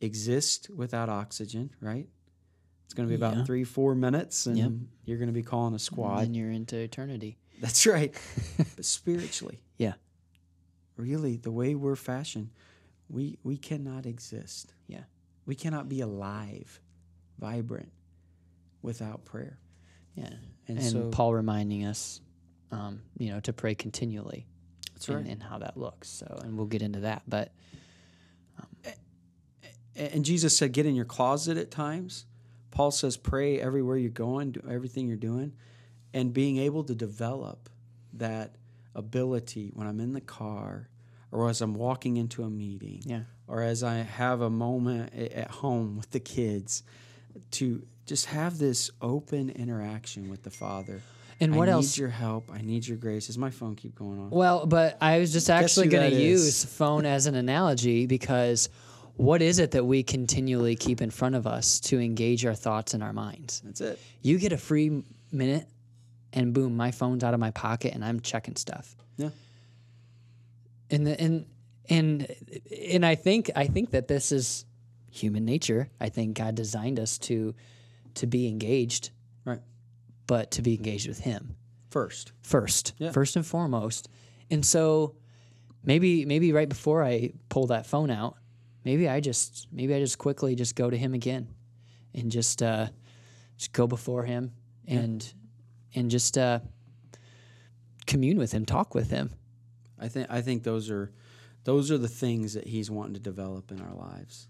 exist 0.00 0.68
without 0.70 1.08
oxygen, 1.08 1.70
right? 1.80 2.08
It's 2.94 2.98
going 2.98 3.08
to 3.08 3.10
be 3.10 3.16
about 3.16 3.38
Yeah. 3.38 3.44
three, 3.44 3.64
four 3.64 3.96
minutes, 3.96 4.46
and 4.46 4.56
Yep. 4.56 4.70
you're 5.04 5.18
going 5.18 5.26
to 5.26 5.32
be 5.34 5.42
calling 5.42 5.74
a 5.74 5.80
squad. 5.80 6.26
And 6.26 6.36
you're 6.36 6.52
into 6.52 6.76
eternity. 6.78 7.38
That's 7.60 7.84
right. 7.88 8.14
but 8.76 8.84
spiritually, 8.84 9.58
Yeah. 9.78 9.94
really, 10.96 11.36
the 11.36 11.50
way 11.50 11.74
we're 11.74 11.96
fashioned, 11.96 12.50
we 13.08 13.36
we 13.42 13.56
cannot 13.56 14.06
exist. 14.06 14.74
Yeah. 14.86 15.04
We 15.44 15.56
cannot 15.56 15.88
be 15.88 16.02
alive, 16.02 16.80
vibrant, 17.40 17.90
without 18.80 19.24
prayer. 19.24 19.58
Yeah. 20.14 20.30
And, 20.68 20.78
And, 20.78 20.82
so 20.86 21.10
Paul 21.10 21.34
reminding 21.34 21.84
us 21.86 22.20
um, 22.70 23.02
you 23.18 23.30
know, 23.30 23.40
to 23.40 23.52
pray 23.52 23.74
continually 23.74 24.46
that's 24.92 25.08
and, 25.08 25.16
right. 25.16 25.26
and 25.26 25.42
how 25.42 25.58
that 25.58 25.76
looks. 25.76 26.08
So 26.10 26.26
and 26.44 26.56
we'll 26.56 26.66
get 26.68 26.80
into 26.82 27.00
that. 27.00 27.24
But 27.26 27.52
A- 29.96 30.14
and 30.14 30.24
Jesus 30.24 30.56
said, 30.56 30.72
"Get 30.72 30.86
in 30.86 30.94
your 30.94 31.04
closet 31.04 31.56
at 31.56 31.72
times." 31.72 32.26
Paul 32.74 32.90
says, 32.90 33.16
"Pray 33.16 33.60
everywhere 33.60 33.96
you're 33.96 34.10
going, 34.10 34.50
do 34.50 34.60
everything 34.68 35.06
you're 35.06 35.16
doing," 35.16 35.52
and 36.12 36.34
being 36.34 36.58
able 36.58 36.84
to 36.84 36.94
develop 36.94 37.70
that 38.12 38.56
ability 38.94 39.70
when 39.74 39.86
I'm 39.86 40.00
in 40.00 40.12
the 40.12 40.20
car, 40.20 40.88
or 41.30 41.48
as 41.48 41.60
I'm 41.60 41.74
walking 41.74 42.16
into 42.16 42.42
a 42.42 42.50
meeting, 42.50 43.02
yeah. 43.06 43.22
or 43.46 43.62
as 43.62 43.82
I 43.82 43.98
have 43.98 44.40
a 44.40 44.50
moment 44.50 45.14
at 45.14 45.50
home 45.50 45.96
with 45.96 46.10
the 46.10 46.20
kids, 46.20 46.82
to 47.52 47.86
just 48.06 48.26
have 48.26 48.58
this 48.58 48.90
open 49.00 49.50
interaction 49.50 50.28
with 50.28 50.42
the 50.42 50.50
Father. 50.50 51.00
And 51.40 51.56
what 51.56 51.68
I 51.68 51.72
else? 51.72 51.96
need 51.96 52.00
your 52.00 52.10
help. 52.10 52.50
I 52.52 52.60
need 52.60 52.86
your 52.86 52.96
grace. 52.96 53.26
Does 53.26 53.38
my 53.38 53.50
phone 53.50 53.74
keep 53.74 53.94
going 53.94 54.18
on? 54.18 54.30
Well, 54.30 54.66
but 54.66 54.96
I 55.00 55.18
was 55.18 55.32
just 55.32 55.50
actually 55.50 55.88
going 55.88 56.10
to 56.10 56.16
use 56.16 56.64
phone 56.64 57.06
as 57.06 57.26
an 57.26 57.34
analogy 57.34 58.06
because 58.06 58.68
what 59.16 59.42
is 59.42 59.58
it 59.58 59.72
that 59.72 59.84
we 59.84 60.02
continually 60.02 60.76
keep 60.76 61.00
in 61.00 61.10
front 61.10 61.34
of 61.34 61.46
us 61.46 61.80
to 61.80 62.00
engage 62.00 62.44
our 62.44 62.54
thoughts 62.54 62.94
and 62.94 63.02
our 63.02 63.12
minds? 63.12 63.60
That's 63.64 63.80
it. 63.80 63.98
You 64.22 64.38
get 64.38 64.52
a 64.52 64.56
free 64.58 65.02
minute, 65.30 65.68
and 66.32 66.52
boom, 66.52 66.76
my 66.76 66.90
phone's 66.90 67.22
out 67.22 67.32
of 67.34 67.40
my 67.40 67.50
pocket, 67.52 67.94
and 67.94 68.04
I'm 68.04 68.20
checking 68.20 68.56
stuff. 68.56 68.96
Yeah. 69.16 69.30
And 70.90 71.06
the, 71.06 71.20
and 71.20 71.46
and 71.88 72.34
and 72.90 73.06
I 73.06 73.14
think 73.14 73.50
I 73.56 73.66
think 73.66 73.90
that 73.92 74.08
this 74.08 74.32
is 74.32 74.64
human 75.10 75.44
nature. 75.44 75.90
I 76.00 76.08
think 76.08 76.36
God 76.36 76.54
designed 76.54 76.98
us 76.98 77.18
to 77.18 77.54
to 78.14 78.26
be 78.26 78.48
engaged, 78.48 79.10
Right. 79.44 79.60
but 80.26 80.52
to 80.52 80.62
be 80.62 80.74
engaged 80.74 81.08
with 81.08 81.18
Him 81.20 81.56
First. 81.90 82.32
first, 82.42 82.92
Yeah. 82.98 83.10
first 83.12 83.34
and 83.36 83.44
foremost. 83.46 84.08
And 84.50 84.64
so 84.64 85.14
maybe 85.84 86.24
maybe 86.24 86.52
right 86.52 86.68
before 86.68 87.02
I 87.04 87.32
pull 87.48 87.68
that 87.68 87.86
phone 87.86 88.10
out, 88.10 88.36
maybe 88.84 89.08
I 89.08 89.20
just 89.20 89.68
maybe 89.72 89.94
I 89.94 90.00
just 90.00 90.18
quickly 90.18 90.54
just 90.54 90.76
go 90.76 90.90
to 90.90 90.96
him 90.96 91.14
again 91.14 91.48
and 92.14 92.30
just 92.30 92.62
uh 92.62 92.88
just 93.56 93.72
go 93.72 93.86
before 93.86 94.24
him 94.24 94.52
and 94.86 95.34
and 95.94 96.10
just 96.10 96.36
uh 96.38 96.60
commune 98.06 98.38
with 98.38 98.52
him, 98.52 98.64
talk 98.64 98.94
with 98.94 99.10
him. 99.10 99.30
I 99.98 100.08
think 100.08 100.26
I 100.30 100.40
think 100.42 100.62
those 100.62 100.90
are 100.90 101.12
Those 101.64 101.90
are 101.90 101.98
the 101.98 102.08
things 102.08 102.52
that 102.52 102.66
He's 102.66 102.90
wanting 102.90 103.14
to 103.14 103.20
develop 103.20 103.70
in 103.70 103.80
our 103.80 103.94
lives, 103.94 104.48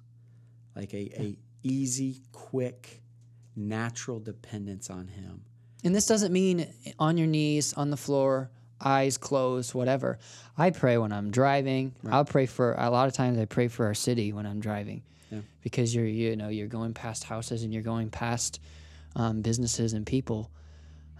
like 0.74 0.92
a, 0.94 1.22
a 1.22 1.38
easy, 1.62 2.22
quick, 2.32 3.02
natural 3.54 4.18
dependence 4.18 4.90
on 4.90 5.06
Him. 5.06 5.44
And 5.84 5.94
this 5.94 6.06
doesn't 6.06 6.32
mean 6.32 6.66
on 6.98 7.16
your 7.16 7.28
knees, 7.28 7.72
on 7.74 7.90
the 7.90 7.96
floor, 7.96 8.50
eyes 8.82 9.18
closed, 9.18 9.74
whatever. 9.74 10.18
I 10.56 10.70
pray 10.70 10.98
when 10.98 11.12
I'm 11.12 11.30
driving. 11.30 11.94
I'll 12.10 12.24
pray 12.24 12.46
for 12.46 12.74
a 12.74 12.90
lot 12.90 13.08
of 13.08 13.14
times. 13.14 13.38
I 13.38 13.44
pray 13.44 13.68
for 13.68 13.86
our 13.86 13.94
city 13.94 14.32
when 14.32 14.46
I'm 14.46 14.60
driving, 14.60 15.02
Yeah. 15.30 15.40
because 15.62 15.94
you're 15.94 16.06
you 16.06 16.36
know 16.36 16.48
you're 16.48 16.68
going 16.68 16.94
past 16.94 17.24
houses 17.24 17.62
and 17.62 17.72
you're 17.72 17.82
going 17.82 18.10
past 18.10 18.60
um, 19.16 19.42
businesses 19.42 19.92
and 19.92 20.06
people. 20.06 20.50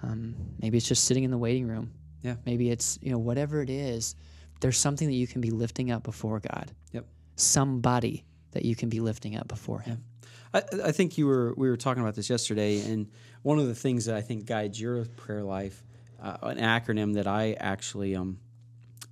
Um, 0.02 0.34
maybe 0.60 0.76
it's 0.76 0.88
just 0.88 1.04
sitting 1.04 1.24
in 1.24 1.30
the 1.30 1.38
waiting 1.38 1.66
room. 1.66 1.92
Yeah. 2.22 2.36
Maybe 2.46 2.70
it's 2.70 2.98
you 3.02 3.10
know 3.12 3.18
whatever 3.18 3.60
it 3.62 3.70
is. 3.70 4.14
There's 4.60 4.78
something 4.78 5.08
that 5.08 5.14
you 5.14 5.26
can 5.26 5.40
be 5.40 5.50
lifting 5.50 5.90
up 5.90 6.02
before 6.04 6.40
God. 6.40 6.72
Yep. 6.92 7.06
Somebody 7.36 8.24
that 8.52 8.64
you 8.64 8.74
can 8.76 8.88
be 8.88 9.00
lifting 9.00 9.36
up 9.36 9.48
before 9.48 9.80
Him. 9.80 10.02
I, 10.52 10.62
I 10.84 10.92
think 10.92 11.18
you 11.18 11.26
were 11.26 11.52
we 11.56 11.68
were 11.68 11.76
talking 11.76 12.02
about 12.02 12.14
this 12.14 12.30
yesterday, 12.30 12.80
and 12.80 13.10
one 13.42 13.58
of 13.58 13.66
the 13.66 13.74
things 13.74 14.04
that 14.06 14.14
I 14.16 14.20
think 14.22 14.46
guides 14.46 14.80
your 14.80 15.04
prayer 15.04 15.42
life, 15.42 15.82
uh, 16.24 16.37
an 16.42 16.58
acronym 16.58 17.14
that 17.14 17.26
I 17.26 17.52
actually 17.60 18.16
um 18.16 18.38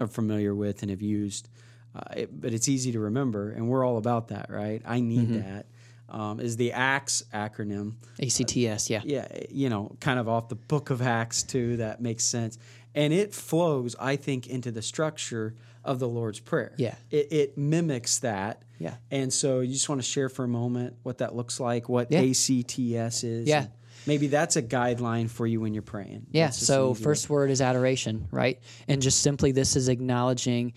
am 0.00 0.08
familiar 0.08 0.54
with 0.54 0.82
and 0.82 0.90
have 0.90 1.02
used, 1.02 1.48
uh, 1.94 2.00
it, 2.16 2.40
but 2.40 2.52
it's 2.52 2.68
easy 2.68 2.92
to 2.92 3.00
remember, 3.00 3.50
and 3.52 3.68
we're 3.68 3.84
all 3.86 3.98
about 3.98 4.28
that, 4.28 4.46
right? 4.50 4.82
I 4.84 5.00
need 5.00 5.28
that. 5.44 5.66
Um, 6.08 6.40
is 6.40 6.56
the 6.56 6.72
ACTS 6.72 7.24
acronym? 7.32 7.94
ACTS. 8.20 8.90
Yeah. 8.90 9.00
yeah, 9.04 9.28
you 9.50 9.68
know, 9.70 9.96
kind 10.00 10.18
of 10.18 10.28
off 10.28 10.48
the 10.48 10.56
book 10.56 10.90
of 10.90 11.00
Acts 11.00 11.42
too. 11.42 11.76
That 11.78 12.00
makes 12.02 12.24
sense, 12.24 12.58
and 12.94 13.12
it 13.12 13.32
flows, 13.34 13.94
I 14.00 14.16
think, 14.16 14.46
into 14.46 14.70
the 14.70 14.82
structure 14.82 15.54
of 15.84 15.98
the 15.98 16.08
Lord's 16.08 16.38
Prayer. 16.40 16.74
Yeah. 16.78 16.94
it, 17.10 17.32
it 17.32 17.58
mimics 17.58 18.18
that. 18.20 18.62
Yeah. 18.78 18.94
and 19.12 19.32
so 19.32 19.60
you 19.60 19.72
just 19.72 19.88
want 19.88 20.00
to 20.00 20.06
share 20.06 20.28
for 20.28 20.44
a 20.44 20.48
moment 20.48 20.96
what 21.04 21.18
that 21.18 21.36
looks 21.36 21.60
like, 21.60 21.88
what 21.88 22.10
Yeah. 22.10 22.20
ACTS 22.20 23.22
is. 23.24 23.46
Yeah. 23.48 23.62
and 23.62 23.70
maybe 24.06 24.26
that's 24.28 24.56
a 24.56 24.62
guideline 24.62 25.28
for 25.30 25.46
you 25.46 25.60
when 25.60 25.74
you're 25.74 25.82
praying. 25.82 26.26
Yeah. 26.30 26.50
So 26.50 26.86
an 26.86 26.90
easy 26.92 27.00
way. 27.00 27.04
first 27.04 27.30
word 27.30 27.50
is 27.50 27.60
adoration, 27.60 28.28
right? 28.30 28.60
And 28.88 29.00
just 29.02 29.20
simply 29.20 29.52
this 29.52 29.76
is 29.76 29.88
acknowledging 29.88 30.72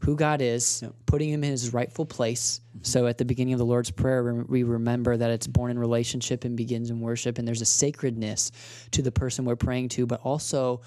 who 0.00 0.14
God 0.14 0.40
is, 0.40 0.80
Yep. 0.82 0.94
putting 1.06 1.28
him 1.30 1.42
in 1.42 1.50
his 1.50 1.72
rightful 1.72 2.06
place. 2.06 2.60
So 2.82 3.06
at 3.08 3.18
the 3.18 3.24
beginning 3.24 3.54
of 3.54 3.58
the 3.58 3.66
Lord's 3.66 3.90
Prayer, 3.90 4.44
we 4.48 4.62
remember 4.62 5.16
that 5.16 5.30
it's 5.30 5.48
born 5.48 5.72
in 5.72 5.78
relationship 5.78 6.44
and 6.44 6.56
begins 6.56 6.90
in 6.90 7.00
worship, 7.00 7.38
and 7.38 7.48
there's 7.48 7.62
a 7.62 7.66
sacredness 7.66 8.52
to 8.92 9.02
the 9.02 9.10
person 9.10 9.44
we're 9.44 9.56
praying 9.56 9.88
to, 9.90 10.06
but 10.06 10.20
also 10.20 10.82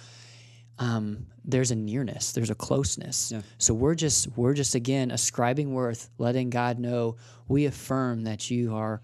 um, 0.80 1.28
there's 1.44 1.72
a 1.72 1.76
nearness, 1.76 2.32
there's 2.32 2.50
a 2.50 2.56
closeness. 2.56 3.32
Yeah. 3.32 3.42
So 3.58 3.74
we're 3.74 3.96
just 3.96 4.30
we're 4.38 4.54
just 4.54 4.76
again 4.76 5.12
ascribing 5.12 5.74
worth, 5.74 6.10
letting 6.18 6.50
God 6.50 6.80
know 6.80 7.18
we 7.48 7.66
affirm 7.66 8.24
that 8.24 8.50
you 8.50 8.74
are 8.74 9.02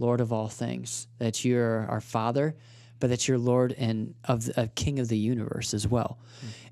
Lord 0.00 0.20
of 0.20 0.32
all 0.32 0.48
things, 0.48 1.06
that 1.18 1.44
you're 1.44 1.86
our 1.88 2.00
Father, 2.00 2.56
but 2.98 3.10
that 3.10 3.28
you're 3.28 3.38
Lord 3.38 3.74
and 3.78 4.14
of 4.24 4.46
the, 4.46 4.62
a 4.62 4.68
King 4.68 4.98
of 4.98 5.08
the 5.08 5.16
universe 5.16 5.74
as 5.74 5.86
well. 5.86 6.18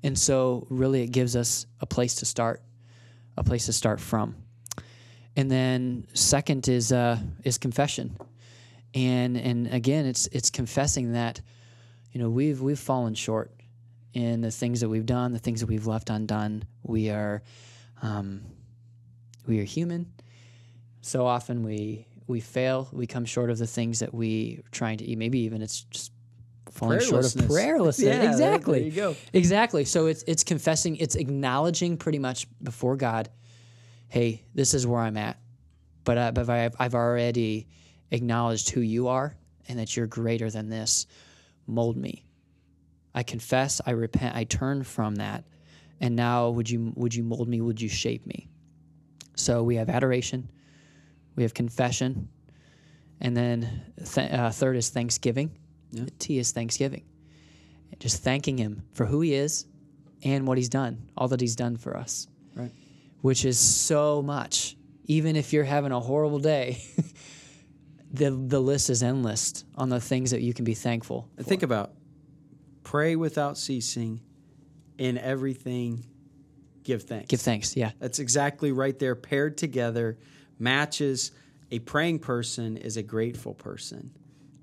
And 0.03 0.17
so 0.17 0.65
really 0.69 1.01
it 1.03 1.11
gives 1.11 1.35
us 1.35 1.65
a 1.79 1.85
place 1.85 2.15
to 2.15 2.25
start, 2.25 2.61
a 3.37 3.43
place 3.43 3.67
to 3.67 3.73
start 3.73 3.99
from. 3.99 4.35
And 5.35 5.49
then 5.49 6.07
second 6.13 6.67
is 6.67 6.91
uh, 6.91 7.17
is 7.43 7.57
confession, 7.57 8.17
and 8.93 9.37
and 9.37 9.67
again 9.67 10.05
it's 10.05 10.27
it's 10.27 10.49
confessing 10.49 11.13
that 11.13 11.39
you 12.11 12.19
know 12.19 12.29
we've 12.29 12.61
we've 12.61 12.79
fallen 12.79 13.13
short 13.13 13.51
in 14.13 14.41
the 14.41 14.51
things 14.51 14.81
that 14.81 14.89
we've 14.89 15.05
done, 15.05 15.31
the 15.31 15.39
things 15.39 15.61
that 15.61 15.67
we've 15.67 15.87
left 15.87 16.09
undone. 16.09 16.63
We 16.83 17.09
are 17.09 17.43
um, 18.01 18.41
we 19.47 19.59
are 19.59 19.63
human. 19.63 20.11
So 21.01 21.25
often 21.25 21.63
we 21.63 22.05
we 22.29 22.39
fail. 22.39 22.87
We 22.93 23.07
come 23.07 23.25
short 23.25 23.49
of 23.49 23.57
the 23.57 23.67
things 23.67 23.99
that 23.99 24.13
we 24.13 24.61
are 24.63 24.69
trying 24.69 24.99
to. 24.99 25.05
Eat. 25.05 25.17
Maybe 25.17 25.39
even 25.39 25.61
it's 25.61 25.81
just 25.81 26.11
falling 26.71 26.99
short 26.99 27.25
of 27.25 27.41
Prayerlessness. 27.41 28.03
Yeah, 28.05 28.29
exactly. 28.29 28.79
there 28.79 28.87
you 28.87 28.95
go. 28.95 29.15
Exactly. 29.33 29.83
So 29.83 30.05
it's 30.05 30.23
it's 30.27 30.43
confessing. 30.43 30.95
It's 30.97 31.15
acknowledging 31.15 31.97
pretty 31.97 32.19
much 32.19 32.47
before 32.61 32.95
God. 32.95 33.29
Hey, 34.07 34.43
this 34.53 34.73
is 34.73 34.87
where 34.87 35.01
I'm 35.01 35.17
at, 35.17 35.37
but 36.03 36.17
uh, 36.17 36.31
but 36.31 36.49
I've 36.49 36.75
I've 36.79 36.95
already 36.95 37.67
acknowledged 38.11 38.69
who 38.69 38.81
you 38.81 39.07
are 39.07 39.35
and 39.67 39.79
that 39.79 39.97
you're 39.97 40.07
greater 40.07 40.49
than 40.49 40.69
this. 40.69 41.07
Mold 41.67 41.97
me. 41.97 42.25
I 43.13 43.23
confess, 43.23 43.81
I 43.85 43.91
repent, 43.91 44.35
I 44.35 44.43
turn 44.43 44.83
from 44.83 45.15
that. 45.15 45.43
And 45.99 46.15
now 46.15 46.49
would 46.49 46.69
you 46.69 46.93
would 46.95 47.13
you 47.13 47.23
mold 47.23 47.47
me? 47.49 47.59
Would 47.59 47.81
you 47.81 47.89
shape 47.89 48.25
me? 48.25 48.47
So 49.35 49.63
we 49.63 49.75
have 49.77 49.89
adoration, 49.89 50.49
we 51.39 51.43
have 51.43 51.53
confession, 51.53 52.27
and 53.21 53.35
then 53.35 53.81
th- 54.13 54.29
uh, 54.29 54.49
third 54.51 54.75
is 54.75 54.89
thanksgiving. 54.89 55.51
Yeah. 55.91 56.03
T 56.19 56.37
is 56.37 56.51
thanksgiving. 56.51 57.05
Just 57.97 58.21
thanking 58.23 58.57
him 58.57 58.83
for 58.91 59.05
who 59.05 59.21
he 59.21 59.33
is 59.33 59.65
and 60.21 60.45
what 60.45 60.57
he's 60.57 60.67
done, 60.67 61.09
all 61.15 61.29
that 61.29 61.39
he's 61.39 61.55
done 61.55 61.77
for 61.77 61.95
us, 61.95 62.27
Right. 62.55 62.71
which 63.21 63.45
is 63.45 63.57
so 63.57 64.21
much. 64.21 64.75
Even 65.05 65.37
if 65.37 65.53
you're 65.53 65.63
having 65.63 65.93
a 65.93 65.99
horrible 66.01 66.39
day, 66.39 66.83
the 68.11 68.31
the 68.31 68.59
list 68.59 68.89
is 68.89 69.01
endless 69.01 69.63
on 69.75 69.87
the 69.87 70.01
things 70.01 70.31
that 70.31 70.41
you 70.41 70.53
can 70.53 70.65
be 70.65 70.73
thankful. 70.73 71.29
And 71.37 71.45
think 71.47 71.63
about 71.63 71.93
pray 72.83 73.15
without 73.15 73.57
ceasing, 73.57 74.19
in 74.97 75.17
everything 75.17 76.03
give 76.83 77.03
thanks. 77.03 77.27
Give 77.29 77.39
thanks. 77.39 77.77
Yeah. 77.77 77.91
That's 77.99 78.19
exactly 78.19 78.71
right 78.73 78.97
there, 78.99 79.15
paired 79.15 79.57
together, 79.57 80.17
matches. 80.59 81.31
A 81.71 81.79
praying 81.79 82.19
person 82.19 82.77
is 82.77 82.97
a 82.97 83.03
grateful 83.03 83.53
person. 83.53 84.11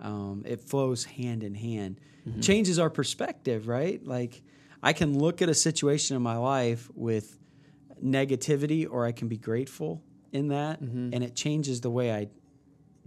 Um, 0.00 0.44
it 0.46 0.60
flows 0.60 1.04
hand 1.04 1.42
in 1.42 1.54
hand. 1.54 2.00
Changes 2.40 2.78
our 2.78 2.90
perspective, 2.90 3.68
right? 3.68 4.04
Like 4.04 4.42
I 4.82 4.92
can 4.92 5.16
look 5.18 5.42
at 5.42 5.48
a 5.48 5.54
situation 5.54 6.16
in 6.16 6.22
my 6.22 6.36
life 6.36 6.90
with 6.94 7.38
negativity, 8.04 8.86
or 8.90 9.06
I 9.06 9.12
can 9.12 9.28
be 9.28 9.38
grateful 9.38 10.02
in 10.32 10.48
that, 10.48 10.80
and 11.14 11.22
it 11.24 11.34
changes 11.36 11.80
the 11.80 11.90
way 11.90 12.12
I 12.12 12.28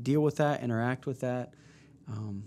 deal 0.01 0.21
with 0.21 0.37
that, 0.37 0.63
interact 0.63 1.05
with 1.05 1.19
that. 1.19 1.53
Um, 2.07 2.45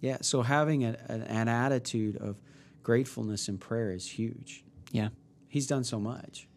yeah, 0.00 0.18
so 0.22 0.42
having 0.42 0.84
a, 0.84 0.96
an, 1.08 1.22
an 1.22 1.48
attitude 1.48 2.16
of 2.16 2.40
gratefulness 2.82 3.48
in 3.48 3.58
prayer 3.58 3.92
is 3.92 4.08
huge. 4.08 4.64
Yeah. 4.92 5.08
He's 5.48 5.66
done 5.66 5.84
so 5.84 6.00
much. 6.00 6.48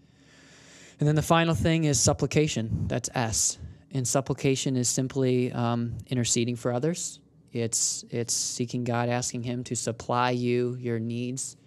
And 1.00 1.08
then 1.08 1.16
the 1.16 1.22
final 1.22 1.56
thing 1.56 1.86
is 1.86 2.00
supplication. 2.00 2.88
That's 2.88 3.10
S. 3.16 3.58
And 3.92 4.08
supplication 4.08 4.76
is 4.76 4.90
simply 4.90 5.52
um, 5.54 5.98
interceding 6.08 6.56
for 6.56 6.74
others. 6.74 7.20
It's 7.52 8.06
it's 8.12 8.34
seeking 8.34 8.84
God, 8.84 9.10
asking 9.10 9.44
Him 9.44 9.64
to 9.66 9.76
supply 9.76 10.32
you 10.32 10.76
your 10.80 11.00
needs, 11.00 11.58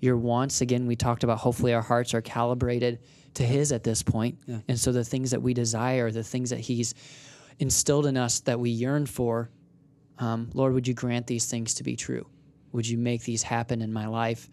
your 0.00 0.16
wants. 0.16 0.60
Again, 0.60 0.86
we 0.86 0.96
talked 0.96 1.24
about 1.24 1.38
hopefully 1.38 1.74
our 1.74 1.82
hearts 1.82 2.14
are 2.14 2.22
calibrated 2.22 3.00
to 3.34 3.44
His 3.44 3.72
at 3.72 3.84
this 3.84 4.02
point. 4.02 4.38
Yeah. 4.46 4.60
And 4.68 4.78
so 4.78 4.92
the 4.92 5.04
things 5.04 5.32
that 5.32 5.42
we 5.42 5.52
desire, 5.52 6.10
the 6.10 6.22
things 6.22 6.50
that 6.50 6.60
He's 6.60 6.94
instilled 7.58 8.06
in 8.06 8.16
us 8.16 8.40
that 8.40 8.58
we 8.58 8.70
yearn 8.70 9.04
for, 9.04 9.50
um, 10.18 10.48
Lord, 10.54 10.72
would 10.72 10.88
you 10.88 10.94
grant 10.94 11.26
these 11.26 11.46
things 11.46 11.74
to 11.74 11.82
be 11.82 11.96
true? 11.96 12.26
Would 12.72 12.88
you 12.88 12.96
make 12.96 13.24
these 13.24 13.42
happen 13.42 13.82
in 13.82 13.92
my 13.92 14.06
life 14.06 14.48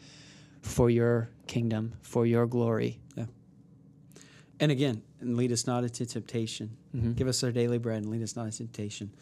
for 0.61 0.89
your 0.89 1.29
kingdom, 1.47 1.93
for 2.01 2.25
your 2.25 2.45
glory? 2.45 2.99
And 4.63 4.71
again, 4.71 5.01
and 5.19 5.35
lead 5.35 5.51
us 5.51 5.67
not 5.67 5.83
into 5.83 6.05
temptation. 6.05 6.77
Mm-hmm. 6.95 7.11
Give 7.15 7.27
us 7.27 7.43
our 7.43 7.51
daily 7.51 7.79
bread 7.79 7.97
and 7.97 8.09
lead 8.09 8.23
us 8.23 8.37
not 8.37 8.45
into 8.45 8.59
temptation. 8.59 9.13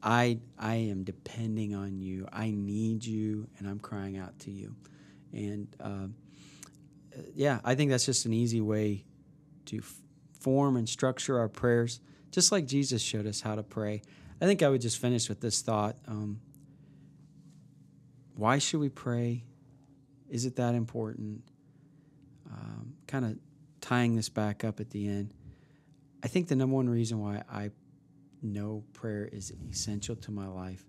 I 0.00 0.38
I 0.56 0.76
am 0.76 1.02
depending 1.02 1.74
on 1.74 1.98
you. 1.98 2.28
I 2.32 2.52
need 2.52 3.04
you, 3.04 3.48
and 3.58 3.68
I'm 3.68 3.80
crying 3.80 4.16
out 4.16 4.38
to 4.40 4.52
you. 4.52 4.76
And 5.32 5.66
uh, 5.80 6.06
yeah, 7.34 7.58
I 7.64 7.74
think 7.74 7.90
that's 7.90 8.06
just 8.06 8.26
an 8.26 8.32
easy 8.32 8.60
way 8.60 9.04
to 9.64 9.78
f- 9.78 9.92
form 10.38 10.76
and 10.76 10.88
structure 10.88 11.36
our 11.36 11.48
prayers, 11.48 11.98
just 12.30 12.52
like 12.52 12.64
Jesus 12.66 13.02
showed 13.02 13.26
us 13.26 13.40
how 13.40 13.56
to 13.56 13.64
pray. 13.64 14.02
I 14.40 14.44
think 14.44 14.62
I 14.62 14.68
would 14.68 14.82
just 14.82 14.98
finish 14.98 15.28
with 15.28 15.40
this 15.40 15.62
thought: 15.62 15.96
um, 16.06 16.38
Why 18.36 18.58
should 18.58 18.78
we 18.78 18.88
pray? 18.88 19.42
Is 20.30 20.46
it 20.46 20.54
that 20.54 20.76
important? 20.76 21.42
Um, 22.48 22.94
kind 23.08 23.24
of 23.24 23.36
tying 23.86 24.16
this 24.16 24.28
back 24.28 24.64
up 24.64 24.80
at 24.80 24.90
the 24.90 25.06
end. 25.06 25.32
I 26.22 26.26
think 26.28 26.48
the 26.48 26.56
number 26.56 26.74
one 26.74 26.88
reason 26.88 27.20
why 27.20 27.42
I 27.48 27.70
know 28.42 28.82
prayer 28.92 29.28
is 29.30 29.52
essential 29.70 30.16
to 30.16 30.32
my 30.32 30.48
life 30.48 30.84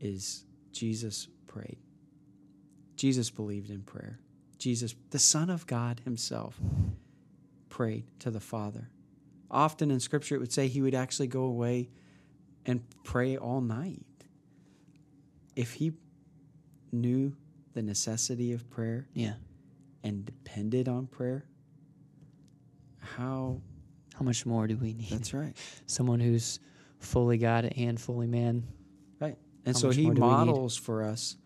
is 0.00 0.44
Jesus 0.72 1.28
prayed. 1.46 1.78
Jesus 2.96 3.30
believed 3.30 3.70
in 3.70 3.82
prayer. 3.82 4.18
Jesus, 4.58 4.96
the 5.10 5.18
Son 5.18 5.48
of 5.48 5.66
God 5.66 6.00
Himself, 6.04 6.60
prayed 7.68 8.04
to 8.18 8.30
the 8.32 8.40
Father. 8.40 8.88
Often 9.48 9.92
in 9.92 10.00
Scripture, 10.00 10.34
it 10.34 10.38
would 10.38 10.52
say 10.52 10.66
He 10.66 10.82
would 10.82 10.94
actually 10.94 11.28
go 11.28 11.44
away 11.44 11.88
and 12.66 12.82
pray 13.04 13.36
all 13.36 13.60
night. 13.60 14.04
If 15.54 15.74
He 15.74 15.92
knew 16.90 17.36
the 17.74 17.82
necessity 17.82 18.52
of 18.52 18.68
prayer 18.70 19.06
Yeah. 19.14 19.34
and 20.02 20.26
depended 20.26 20.88
on 20.88 21.06
prayer, 21.06 21.44
how 23.02 23.60
How 24.14 24.24
much 24.24 24.46
more 24.46 24.66
do 24.66 24.76
we 24.76 24.94
need? 24.94 25.10
that's 25.10 25.34
right. 25.34 25.54
Someone 25.86 26.20
who's 26.20 26.60
fully 26.98 27.38
God 27.38 27.72
and 27.76 28.00
fully 28.00 28.26
man. 28.26 28.64
Right. 29.20 29.36
And 29.64 29.74
How 29.76 29.80
so 29.80 29.90
he 29.90 30.04
more 30.06 30.14
do 30.14 30.20
we 30.22 30.26
need? 30.28 30.32
models 30.32 30.76
for 30.76 31.02
us 31.04 31.36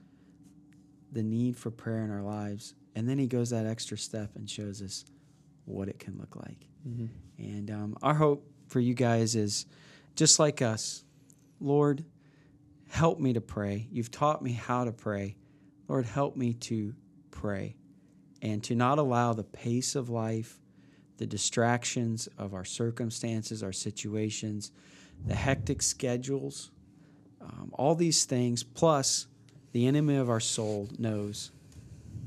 the 1.13 1.23
need 1.23 1.57
for 1.57 1.71
prayer 1.71 2.05
in 2.05 2.11
our 2.11 2.23
lives. 2.23 2.75
And 2.95 3.09
then 3.09 3.19
he 3.19 3.27
goes 3.27 3.51
that 3.51 3.67
extra 3.67 3.97
step 3.97 4.37
and 4.37 4.49
shows 4.49 4.83
us 4.83 5.05
what 5.65 5.89
it 5.89 5.99
can 5.99 6.19
look 6.19 6.37
like. 6.37 6.67
Mm-hmm. 6.87 7.07
And 7.39 7.71
um, 7.71 7.97
our 8.03 8.15
hope 8.15 8.47
for 8.69 8.81
you 8.81 8.95
guys 8.95 9.35
is 9.37 9.67
just 10.15 10.39
like 10.39 10.61
us, 10.63 11.05
Lord, 11.61 12.05
help 12.89 13.19
me 13.19 13.33
to 13.35 13.41
pray. 13.41 13.87
You've 13.91 14.11
taught 14.11 14.43
me 14.43 14.53
how 14.53 14.85
to 14.85 14.93
pray. 14.93 15.37
Lord, 15.89 16.05
help 16.07 16.37
me 16.37 16.53
to 16.55 16.95
pray 17.31 17.77
and 18.43 18.63
to 18.65 18.75
not 18.75 18.99
allow 18.99 19.33
the 19.33 19.45
pace 19.45 19.95
of 19.95 20.09
life, 20.11 20.61
the 21.19 21.27
distractions 21.27 22.29
of 22.39 22.55
our 22.55 22.65
circumstances, 22.65 23.63
our 23.63 23.73
situations, 23.73 24.73
the 25.27 25.35
hectic 25.35 25.83
schedules, 25.83 26.71
um, 27.41 27.71
all 27.75 27.95
these 27.95 28.25
things, 28.25 28.63
plus 28.63 29.27
the 29.73 29.87
enemy 29.87 30.17
of 30.17 30.29
our 30.29 30.41
soul 30.41 30.89
knows 30.99 31.51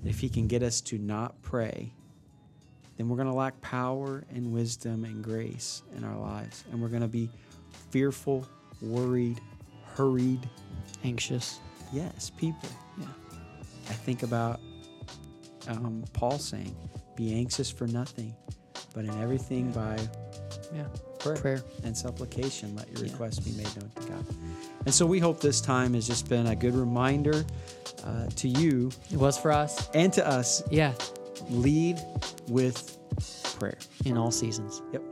that 0.03 0.09
if 0.09 0.19
he 0.19 0.29
can 0.29 0.47
get 0.47 0.63
us 0.63 0.81
to 0.81 0.97
not 0.97 1.41
pray, 1.41 1.93
then 2.97 3.07
we're 3.07 3.15
going 3.15 3.27
to 3.27 3.33
lack 3.33 3.59
power 3.61 4.23
and 4.33 4.51
wisdom 4.51 5.05
and 5.05 5.23
grace 5.23 5.83
in 5.95 6.03
our 6.03 6.17
lives. 6.17 6.63
And 6.71 6.81
we're 6.81 6.89
going 6.89 7.01
to 7.01 7.07
be 7.07 7.29
fearful, 7.91 8.45
worried, 8.81 9.39
hurried. 9.95 10.49
Anxious. 11.03 11.59
Yes, 11.93 12.29
people. 12.37 12.69
Yeah. 12.97 13.05
I 13.89 13.93
think 13.93 14.23
about 14.23 14.59
um, 15.67 16.03
Paul 16.13 16.37
saying, 16.37 16.75
Be 17.15 17.33
anxious 17.33 17.71
for 17.71 17.87
nothing, 17.87 18.35
but 18.93 19.05
in 19.05 19.21
everything 19.21 19.71
by 19.71 19.97
Yeah. 20.73 20.83
prayer, 21.19 21.35
Prayer. 21.37 21.63
and 21.83 21.95
supplication, 21.97 22.75
let 22.75 22.87
your 22.91 23.05
Yeah. 23.05 23.11
requests 23.11 23.39
be 23.39 23.51
made 23.51 23.67
known 23.77 23.91
to 23.95 24.01
God. 24.11 24.25
And 24.85 24.93
so 24.93 25.05
we 25.05 25.19
hope 25.19 25.39
this 25.41 25.61
time 25.61 25.93
has 25.93 26.07
just 26.07 26.29
been 26.29 26.47
a 26.47 26.55
good 26.55 26.75
reminder 26.75 27.45
uh, 28.05 28.27
to 28.37 28.47
you 28.47 28.91
It 29.11 29.17
was 29.17 29.37
for 29.37 29.51
us. 29.51 29.89
and 29.93 30.11
to 30.13 30.25
us 30.27 30.63
Yeah. 30.71 30.93
lead 31.49 31.99
with 32.47 32.97
prayer. 33.59 33.77
In 34.05 34.17
all 34.17 34.31
seasons. 34.31 34.81
Yep. 34.93 35.03